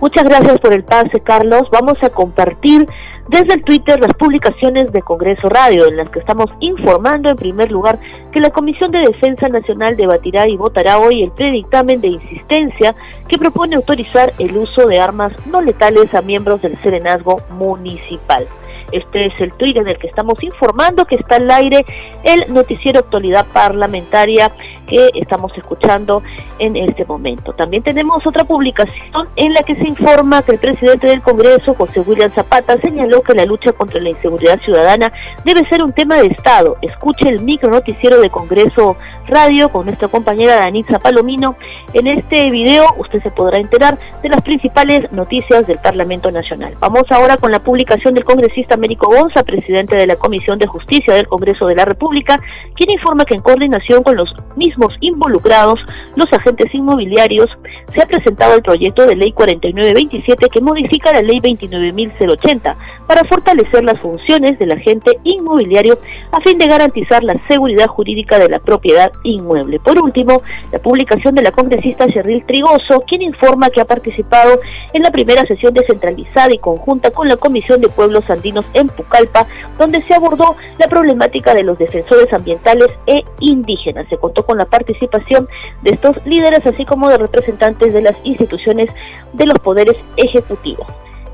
Muchas 0.00 0.24
gracias 0.24 0.58
por 0.60 0.72
el 0.72 0.82
pase, 0.82 1.20
Carlos. 1.20 1.64
Vamos 1.70 1.98
a 2.00 2.08
compartir 2.08 2.88
desde 3.28 3.56
el 3.56 3.64
Twitter 3.64 4.00
las 4.00 4.14
publicaciones 4.14 4.90
de 4.92 5.02
Congreso 5.02 5.50
Radio, 5.50 5.86
en 5.86 5.98
las 5.98 6.08
que 6.08 6.20
estamos 6.20 6.46
informando 6.60 7.28
en 7.28 7.36
primer 7.36 7.70
lugar 7.70 7.98
que 8.36 8.40
la 8.42 8.50
Comisión 8.50 8.90
de 8.90 9.00
Defensa 9.00 9.48
Nacional 9.48 9.96
debatirá 9.96 10.46
y 10.46 10.58
votará 10.58 10.98
hoy 10.98 11.22
el 11.22 11.30
predictamen 11.30 12.02
de 12.02 12.08
insistencia 12.08 12.94
que 13.26 13.38
propone 13.38 13.76
autorizar 13.76 14.30
el 14.38 14.54
uso 14.58 14.86
de 14.86 15.00
armas 15.00 15.32
no 15.46 15.62
letales 15.62 16.14
a 16.14 16.20
miembros 16.20 16.60
del 16.60 16.78
Serenazgo 16.82 17.40
Municipal. 17.52 18.46
Este 18.92 19.28
es 19.28 19.40
el 19.40 19.54
Twitter 19.54 19.84
del 19.84 19.96
que 19.96 20.08
estamos 20.08 20.42
informando 20.42 21.06
que 21.06 21.14
está 21.14 21.36
al 21.36 21.50
aire 21.50 21.82
el 22.24 22.52
noticiero 22.52 23.00
actualidad 23.00 23.46
parlamentaria 23.54 24.52
que 24.86 25.10
estamos 25.14 25.52
escuchando 25.56 26.22
en 26.58 26.76
este 26.76 27.04
momento. 27.04 27.52
También 27.52 27.82
tenemos 27.82 28.26
otra 28.26 28.44
publicación 28.44 29.28
en 29.36 29.52
la 29.52 29.62
que 29.62 29.74
se 29.74 29.86
informa 29.86 30.42
que 30.42 30.52
el 30.52 30.58
presidente 30.58 31.06
del 31.06 31.22
Congreso, 31.22 31.74
José 31.74 32.00
William 32.00 32.32
Zapata, 32.34 32.80
señaló 32.80 33.22
que 33.22 33.34
la 33.34 33.44
lucha 33.44 33.72
contra 33.72 34.00
la 34.00 34.10
inseguridad 34.10 34.60
ciudadana 34.60 35.12
debe 35.44 35.66
ser 35.68 35.82
un 35.82 35.92
tema 35.92 36.16
de 36.16 36.26
Estado. 36.28 36.76
Escuche 36.82 37.28
el 37.28 37.42
micro 37.42 37.70
noticiero 37.70 38.20
de 38.20 38.30
Congreso 38.30 38.96
Radio 39.28 39.70
con 39.70 39.86
nuestra 39.86 40.08
compañera 40.08 40.56
Danitza 40.56 40.98
Palomino. 40.98 41.56
En 41.92 42.06
este 42.06 42.50
video 42.50 42.84
usted 42.98 43.22
se 43.22 43.30
podrá 43.30 43.58
enterar 43.58 43.98
de 44.22 44.28
las 44.28 44.42
principales 44.42 45.10
noticias 45.12 45.66
del 45.66 45.78
Parlamento 45.78 46.30
Nacional. 46.30 46.74
Vamos 46.80 47.10
ahora 47.10 47.36
con 47.36 47.50
la 47.50 47.58
publicación 47.58 48.14
del 48.14 48.24
congresista 48.24 48.74
Américo 48.74 49.08
Gonza, 49.08 49.42
presidente 49.42 49.96
de 49.96 50.06
la 50.06 50.16
Comisión 50.16 50.58
de 50.58 50.66
Justicia 50.66 51.14
del 51.14 51.26
Congreso 51.26 51.66
de 51.66 51.74
la 51.74 51.84
República, 51.84 52.40
quien 52.74 52.90
informa 52.90 53.24
que 53.24 53.34
en 53.34 53.42
coordinación 53.42 54.02
con 54.02 54.16
los 54.16 54.32
mismos 54.54 54.75
involucrados, 55.00 55.80
los 56.14 56.32
agentes 56.32 56.72
inmobiliarios, 56.74 57.48
se 57.94 58.02
ha 58.02 58.06
presentado 58.06 58.54
el 58.54 58.62
proyecto 58.62 59.06
de 59.06 59.16
ley 59.16 59.32
4927 59.32 60.48
que 60.52 60.60
modifica 60.60 61.12
la 61.12 61.22
ley 61.22 61.40
29080 61.40 62.76
para 63.06 63.24
fortalecer 63.24 63.84
las 63.84 63.98
funciones 64.00 64.58
del 64.58 64.72
agente 64.72 65.18
inmobiliario 65.24 65.98
a 66.32 66.40
fin 66.40 66.58
de 66.58 66.66
garantizar 66.66 67.22
la 67.22 67.34
seguridad 67.48 67.86
jurídica 67.86 68.38
de 68.38 68.48
la 68.48 68.58
propiedad 68.58 69.10
inmueble. 69.22 69.78
Por 69.80 69.98
último, 70.02 70.42
la 70.72 70.78
publicación 70.78 71.34
de 71.34 71.42
la 71.42 71.52
congresista 71.52 72.06
Cheryl 72.06 72.44
Trigoso, 72.44 73.02
quien 73.06 73.22
informa 73.22 73.70
que 73.70 73.80
ha 73.80 73.84
participado 73.84 74.60
en 74.92 75.02
la 75.02 75.10
primera 75.10 75.42
sesión 75.46 75.72
descentralizada 75.72 76.48
y 76.52 76.58
conjunta 76.58 77.10
con 77.10 77.28
la 77.28 77.36
Comisión 77.36 77.80
de 77.80 77.88
Pueblos 77.88 78.28
Andinos 78.28 78.66
en 78.74 78.88
Pucallpa, 78.88 79.46
donde 79.78 80.02
se 80.02 80.14
abordó 80.14 80.56
la 80.78 80.86
problemática 80.88 81.54
de 81.54 81.62
los 81.62 81.78
defensores 81.78 82.32
ambientales 82.32 82.88
e 83.06 83.24
indígenas. 83.40 84.06
Se 84.08 84.18
contó 84.18 84.44
con 84.44 84.58
la 84.58 84.65
participación 84.66 85.48
de 85.82 85.90
estos 85.90 86.16
líderes, 86.24 86.64
así 86.66 86.84
como 86.84 87.08
de 87.08 87.18
representantes 87.18 87.92
de 87.92 88.02
las 88.02 88.14
instituciones 88.24 88.86
de 89.32 89.46
los 89.46 89.58
poderes 89.58 89.96
ejecutivos. 90.16 90.86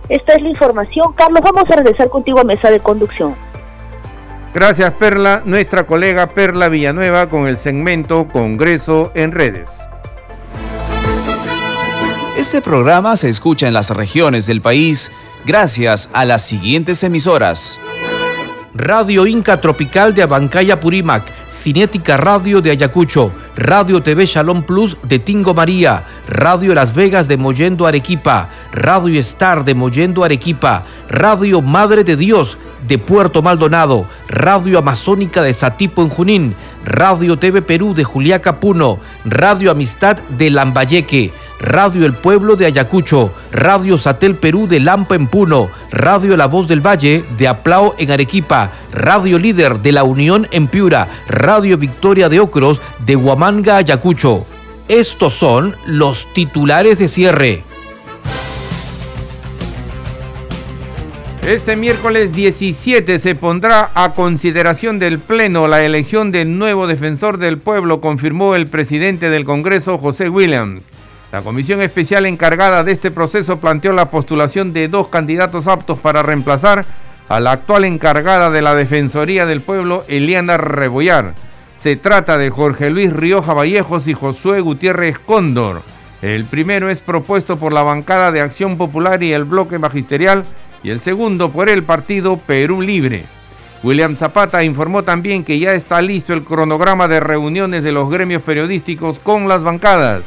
Esta 0.09 0.35
es 0.35 0.43
la 0.43 0.49
información. 0.49 1.13
Carlos, 1.15 1.41
vamos 1.43 1.65
a 1.71 1.77
regresar 1.77 2.09
contigo 2.09 2.41
a 2.41 2.45
mesa 2.45 2.71
de 2.71 2.81
conducción. 2.81 3.35
Gracias 4.55 4.91
Perla, 4.93 5.43
nuestra 5.47 5.87
colega 5.87 6.27
Perla 6.27 6.69
Villanueva 6.69 7.29
con 7.31 7.49
el 7.49 7.57
segmento 7.57 8.29
Congreso 8.29 9.11
en 9.15 9.33
redes. 9.33 9.71
Este 12.37 12.61
programa 12.61 13.17
se 13.17 13.31
escucha 13.31 13.67
en 13.67 13.73
las 13.73 13.91
regiones 13.91 14.47
del 14.47 14.61
país 14.61 15.11
gracias 15.47 16.11
a 16.13 16.25
las 16.25 16.43
siguientes 16.43 17.03
emisoras. 17.03 17.81
Radio 18.75 19.27
Inca 19.27 19.61
Tropical 19.61 20.15
de 20.15 20.23
Abancaya 20.23 20.81
Purímac, 20.81 21.23
Cinética 21.63 22.17
Radio 22.17 22.61
de 22.61 22.73
Ayacucho, 22.73 23.31
Radio 23.55 24.03
TV 24.03 24.27
Shalom 24.27 24.65
Plus 24.65 24.97
de 25.05 25.21
Tingo 25.21 25.55
María, 25.55 26.03
Radio 26.27 26.75
Las 26.75 26.93
Vegas 26.93 27.29
de 27.29 27.37
Mollendo 27.37 27.87
Arequipa, 27.87 28.49
Radio 28.73 29.21
Star 29.21 29.65
de 29.65 29.73
Mollendo 29.73 30.25
Arequipa, 30.25 30.83
Radio 31.09 31.63
Madre 31.63 32.03
de 32.03 32.17
Dios 32.17 32.59
de 32.89 32.99
Puerto 32.99 33.43
Maldonado, 33.43 34.07
Radio 34.27 34.77
Amazónica 34.77 35.41
de 35.41 35.55
Satipo 35.55 36.03
en 36.03 36.09
Junín, 36.09 36.57
Radio 36.85 37.37
TV 37.37 37.63
Perú 37.63 37.95
de 37.95 38.03
Juliaca 38.03 38.59
Puno, 38.59 38.99
Radio 39.25 39.71
Amistad 39.71 40.19
de 40.31 40.51
Lambayeque, 40.51 41.31
Radio 41.61 42.07
El 42.07 42.13
Pueblo 42.13 42.57
de 42.57 42.67
Ayacucho, 42.67 43.31
Radio 43.53 43.99
Satel 43.99 44.35
Perú 44.35 44.67
de 44.67 44.81
Lampa 44.81 45.15
en 45.15 45.27
Puno, 45.27 45.69
Radio 45.91 46.37
La 46.37 46.47
Voz 46.47 46.69
del 46.69 46.85
Valle 46.85 47.23
de 47.37 47.49
Aplao 47.49 47.95
en 47.99 48.11
Arequipa, 48.11 48.73
Radio 48.93 49.39
Líder 49.39 49.79
de 49.79 49.93
La 49.93 50.05
Unión 50.05 50.49
en 50.51 50.67
Piura, 50.67 51.07
Radio 51.29 51.77
Victoria 51.77 52.29
de 52.29 52.41
Ocros 52.41 52.81
de 53.07 53.17
Huamanga, 53.17 53.77
Ayacucho. 53.77 54.47
Estos 54.89 55.35
son 55.35 55.77
los 55.87 56.27
titulares 56.33 56.99
de 56.99 57.09
cierre. 57.09 57.63
Este 61.47 61.75
miércoles 61.75 62.33
17 62.33 63.19
se 63.19 63.35
pondrá 63.35 63.91
a 63.95 64.15
consideración 64.15 65.01
del 65.01 65.19
Pleno 65.19 65.67
la 65.67 65.85
elección 65.85 66.31
del 66.31 66.57
nuevo 66.57 66.87
defensor 66.87 67.37
del 67.37 67.59
pueblo, 67.59 68.01
confirmó 68.01 68.55
el 68.55 68.69
presidente 68.69 69.29
del 69.29 69.45
Congreso, 69.45 69.99
José 69.99 70.29
Williams. 70.29 70.85
La 71.33 71.41
comisión 71.41 71.81
especial 71.81 72.27
encargada 72.27 72.85
de 72.85 72.93
este 72.93 73.11
proceso 73.11 73.59
planteó 73.59 73.95
la 73.95 74.11
postulación 74.11 74.75
de 74.75 74.89
dos 74.89 75.09
candidatos 75.09 75.67
aptos 75.67 75.99
para 75.99 76.23
reemplazar 76.23 76.85
a 77.27 77.41
la 77.41 77.53
actual 77.53 77.87
encargada 77.87 78.51
de 78.51 78.61
la 78.61 78.75
Defensoría 78.75 79.47
del 79.47 79.63
Pueblo, 79.63 80.05
Eliana 80.09 80.59
Rebollar. 80.59 81.33
Se 81.83 81.97
trata 81.97 82.37
de 82.37 82.51
Jorge 82.51 82.91
Luis 82.91 83.11
Rioja 83.11 83.55
Vallejos 83.55 84.07
y 84.09 84.13
Josué 84.13 84.61
Gutiérrez 84.61 85.19
Cóndor. 85.19 85.81
El 86.21 86.45
primero 86.45 86.91
es 86.91 87.01
propuesto 87.01 87.57
por 87.57 87.73
la 87.73 87.83
bancada 87.83 88.31
de 88.31 88.43
Acción 88.43 88.77
Popular 88.77 89.23
y 89.23 89.33
el 89.33 89.45
bloque 89.45 89.79
magisterial 89.79 90.45
y 90.83 90.91
el 90.91 91.01
segundo 91.01 91.51
por 91.51 91.71
el 91.71 91.83
partido 91.83 92.37
Perú 92.37 92.83
Libre. 92.83 93.25
William 93.83 94.17
Zapata 94.17 94.63
informó 94.63 95.03
también 95.03 95.45
que 95.45 95.59
ya 95.59 95.73
está 95.73 96.03
listo 96.03 96.35
el 96.35 96.45
cronograma 96.45 97.09
de 97.09 97.21
reuniones 97.21 97.83
de 97.83 97.93
los 97.93 98.11
gremios 98.11 98.43
periodísticos 98.43 99.19
con 99.19 99.49
las 99.49 99.63
bancadas, 99.63 100.23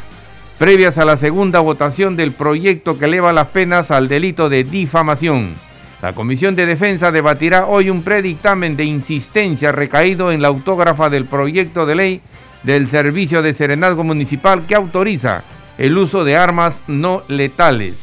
previas 0.58 0.98
a 0.98 1.06
la 1.06 1.18
segunda 1.18 1.60
votación 1.60 2.16
del 2.16 2.32
proyecto 2.32 2.98
que 2.98 3.06
eleva 3.06 3.34
las 3.34 3.48
penas 3.48 3.92
al 3.92 4.08
delito 4.08 4.48
de 4.48 4.64
difamación. 4.64 5.54
La 6.02 6.14
Comisión 6.14 6.56
de 6.56 6.66
Defensa 6.66 7.12
debatirá 7.12 7.66
hoy 7.66 7.90
un 7.90 8.04
predictamen 8.04 8.78
de 8.78 8.86
insistencia 8.86 9.72
recaído 9.72 10.32
en 10.32 10.42
la 10.42 10.50
autógrafa 10.50 11.10
del 11.10 11.26
proyecto 11.26 11.86
de 11.86 11.96
ley 11.96 12.22
del 12.64 12.88
Servicio 12.90 13.42
de 13.42 13.54
Serenazgo 13.54 14.04
Municipal 14.04 14.66
que 14.66 14.76
autoriza 14.76 15.44
el 15.78 15.98
uso 15.98 16.24
de 16.24 16.38
armas 16.38 16.82
no 16.88 17.24
letales. 17.28 17.96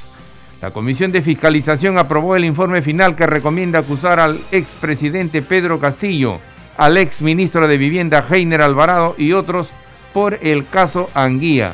La 0.60 0.70
Comisión 0.70 1.10
de 1.10 1.22
Fiscalización 1.22 1.98
aprobó 1.98 2.36
el 2.36 2.44
informe 2.44 2.82
final 2.82 3.16
que 3.16 3.26
recomienda 3.26 3.80
acusar 3.80 4.20
al 4.20 4.40
expresidente 4.52 5.42
Pedro 5.42 5.80
Castillo, 5.80 6.38
al 6.76 6.98
exministro 6.98 7.66
de 7.66 7.78
Vivienda 7.78 8.24
Heiner 8.30 8.60
Alvarado 8.62 9.14
y 9.18 9.32
otros 9.32 9.70
por 10.12 10.38
el 10.42 10.66
caso 10.66 11.10
Anguía. 11.14 11.72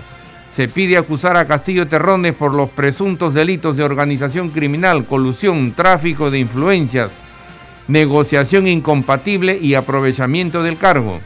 Se 0.59 0.67
pide 0.67 0.97
acusar 0.97 1.37
a 1.37 1.47
Castillo 1.47 1.87
Terrones 1.87 2.35
por 2.35 2.53
los 2.53 2.69
presuntos 2.71 3.33
delitos 3.33 3.77
de 3.77 3.85
organización 3.85 4.51
criminal, 4.51 5.05
colusión, 5.05 5.71
tráfico 5.71 6.33
de 6.33 6.41
influencias, 6.41 7.13
negociación 7.87 8.67
incompatible 8.67 9.57
y 9.57 9.75
aprovechamiento 9.75 10.65
del 10.65 10.77
cargo. 10.77 11.21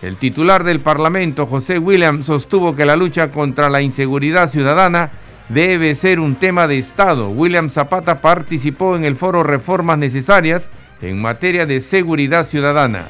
El 0.00 0.16
titular 0.16 0.64
del 0.64 0.80
Parlamento, 0.80 1.44
José 1.44 1.78
William, 1.78 2.24
sostuvo 2.24 2.74
que 2.74 2.86
la 2.86 2.96
lucha 2.96 3.30
contra 3.30 3.68
la 3.68 3.82
inseguridad 3.82 4.50
ciudadana 4.50 5.10
debe 5.50 5.94
ser 5.94 6.18
un 6.18 6.36
tema 6.36 6.66
de 6.66 6.78
Estado. 6.78 7.28
William 7.28 7.68
Zapata 7.68 8.22
participó 8.22 8.96
en 8.96 9.04
el 9.04 9.16
foro 9.16 9.42
Reformas 9.42 9.98
Necesarias 9.98 10.62
en 11.02 11.20
materia 11.20 11.66
de 11.66 11.82
seguridad 11.82 12.46
ciudadana. 12.46 13.04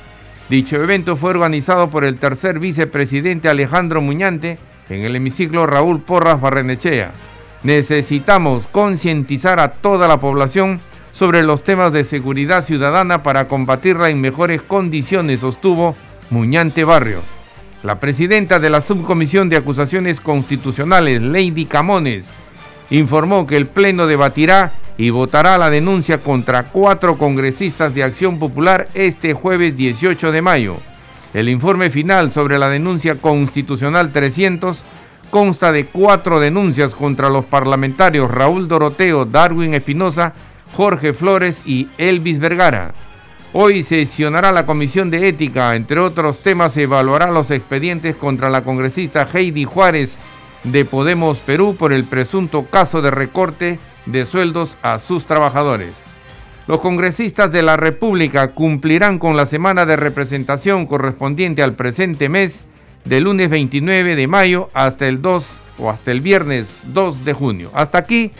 Dicho 0.51 0.75
evento 0.75 1.14
fue 1.14 1.31
organizado 1.31 1.88
por 1.88 2.05
el 2.05 2.19
tercer 2.19 2.59
vicepresidente 2.59 3.49
Alejandro 3.49 4.01
Muñante 4.01 4.59
en 4.90 5.03
el 5.03 5.16
hemiciclo 5.16 5.66
Raúl 5.66 6.01
Porras 6.01 6.40
Barrenechea. 6.40 7.12
Necesitamos 7.62 8.64
concientizar 8.70 9.61
a 9.61 9.72
toda 9.72 10.09
la 10.09 10.20
población 10.20 10.81
sobre 11.12 11.42
los 11.42 11.64
temas 11.64 11.92
de 11.92 12.05
seguridad 12.05 12.64
ciudadana 12.64 13.22
para 13.22 13.48
combatirla 13.48 14.09
en 14.09 14.20
mejores 14.20 14.62
condiciones, 14.62 15.40
sostuvo 15.40 15.96
Muñante 16.31 16.85
Barrio. 16.85 17.20
La 17.83 17.98
presidenta 17.98 18.59
de 18.61 18.70
la 18.70 18.81
Subcomisión 18.81 19.48
de 19.48 19.57
Acusaciones 19.57 20.20
Constitucionales, 20.20 21.22
Lady 21.22 21.66
Camones, 21.66 22.24
informó 22.90 23.46
que 23.46 23.57
el 23.57 23.66
Pleno 23.66 24.07
debatirá 24.07 24.72
y 24.96 25.11
votará 25.11 25.59
la 25.59 25.70
denuncia 25.70 26.18
contra 26.18 26.64
cuatro 26.64 27.16
congresistas 27.16 27.94
de 27.94 28.03
Acción 28.03 28.38
Popular 28.38 28.88
este 28.94 29.33
jueves 29.33 29.77
18 29.77 30.33
de 30.33 30.42
mayo. 30.42 30.77
El 31.35 31.49
informe 31.49 31.91
final 31.91 32.33
sobre 32.33 32.59
la 32.59 32.69
denuncia 32.69 33.17
constitucional 33.17 34.12
300 34.12 34.83
consta 35.31 35.73
de 35.73 35.85
cuatro 35.85 36.41
denuncias 36.41 36.95
contra 36.95 37.29
los 37.29 37.45
parlamentarios 37.45 38.31
Raúl 38.31 38.67
Doroteo, 38.67 39.27
Darwin 39.27 39.75
Espinosa, 39.75 40.33
Jorge 40.75 41.12
Flores 41.12 41.67
y 41.67 41.88
Elvis 41.99 42.38
Vergara. 42.38 42.93
Hoy 43.53 43.83
sesionará 43.83 44.53
la 44.53 44.67
Comisión 44.67 45.11
de 45.11 45.29
Ética. 45.29 45.75
Entre 45.75 46.01
otros 46.01 46.41
temas, 46.41 46.77
evaluará 46.77 47.31
los 47.31 47.51
expedientes 47.51 48.17
contra 48.17 48.51
la 48.51 48.62
congresista 48.62 49.27
Heidi 49.33 49.64
Juárez 49.64 50.11
de 50.64 50.85
Podemos 50.85 51.38
Perú 51.38 51.77
por 51.79 51.93
el 51.93 52.05
presunto 52.05 52.64
caso 52.64 53.03
de 53.03 53.11
recorte 53.11 53.79
de 54.07 54.27
sueldos 54.27 54.77
a 54.83 54.99
sus 54.99 55.27
trabajadores. 55.27 56.08
Los 56.68 56.81
congresistas 56.81 57.50
de 57.50 57.62
la 57.62 57.78
República 57.78 58.48
cumplirán 58.48 59.18
con 59.18 59.38
la 59.38 59.46
semana 59.46 59.87
de 59.87 59.96
representación 59.96 60.85
correspondiente 60.85 61.62
al 61.62 61.72
presente 61.72 62.28
mes, 62.28 62.61
del 63.07 63.24
lunes 63.24 63.48
29 63.48 64.14
de 64.14 64.26
mayo 64.26 64.68
hasta 64.74 65.09
el 65.09 65.22
2 65.22 65.61
o 65.78 65.88
hasta 65.88 66.11
el 66.11 66.20
viernes 66.20 66.83
2 66.92 67.24
de 67.24 67.33
junio. 67.33 67.70
Hasta 67.72 67.96
aquí 67.96 68.33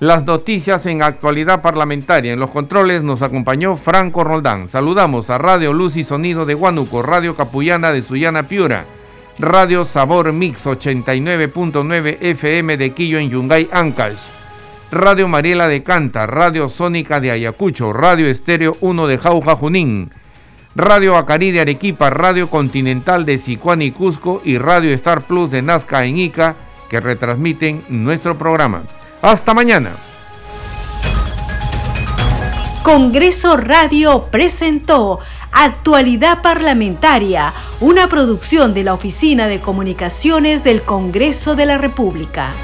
las 0.00 0.24
noticias 0.24 0.86
en 0.86 1.04
actualidad 1.04 1.62
parlamentaria. 1.62 2.32
En 2.32 2.40
los 2.40 2.50
controles 2.50 3.04
nos 3.04 3.22
acompañó 3.22 3.76
Franco 3.76 4.24
Roldán. 4.24 4.66
Saludamos 4.66 5.30
a 5.30 5.38
Radio 5.38 5.72
Luz 5.72 5.96
y 5.96 6.02
Sonido 6.02 6.46
de 6.46 6.56
Huánuco, 6.56 7.02
Radio 7.02 7.36
Capullana 7.36 7.92
de 7.92 8.02
Sullana 8.02 8.48
Piura, 8.48 8.86
Radio 9.38 9.84
Sabor 9.84 10.32
Mix 10.32 10.66
89.9 10.66 12.18
FM 12.22 12.76
de 12.76 12.90
Quillo 12.90 13.20
en 13.20 13.30
Yungay, 13.30 13.68
Ancash. 13.70 14.37
Radio 14.90 15.28
Mariela 15.28 15.68
de 15.68 15.82
Canta, 15.82 16.26
Radio 16.26 16.70
Sónica 16.70 17.20
de 17.20 17.30
Ayacucho, 17.30 17.92
Radio 17.92 18.26
Estéreo 18.26 18.74
1 18.80 19.06
de 19.06 19.18
Jauja 19.18 19.54
Junín, 19.54 20.10
Radio 20.74 21.16
Acari 21.16 21.50
de 21.50 21.60
Arequipa, 21.60 22.08
Radio 22.08 22.48
Continental 22.48 23.26
de 23.26 23.36
Sicuán 23.36 23.82
y 23.82 23.90
Cusco 23.90 24.40
y 24.44 24.56
Radio 24.56 24.94
Star 24.94 25.22
Plus 25.22 25.50
de 25.50 25.60
Nazca 25.60 26.04
en 26.04 26.16
Ica 26.16 26.56
que 26.88 27.00
retransmiten 27.00 27.84
nuestro 27.90 28.38
programa. 28.38 28.82
Hasta 29.20 29.52
mañana. 29.52 29.90
Congreso 32.82 33.58
Radio 33.58 34.24
presentó 34.30 35.18
Actualidad 35.52 36.40
Parlamentaria, 36.40 37.52
una 37.80 38.06
producción 38.06 38.72
de 38.72 38.84
la 38.84 38.94
Oficina 38.94 39.48
de 39.48 39.60
Comunicaciones 39.60 40.64
del 40.64 40.80
Congreso 40.80 41.56
de 41.56 41.66
la 41.66 41.76
República. 41.76 42.54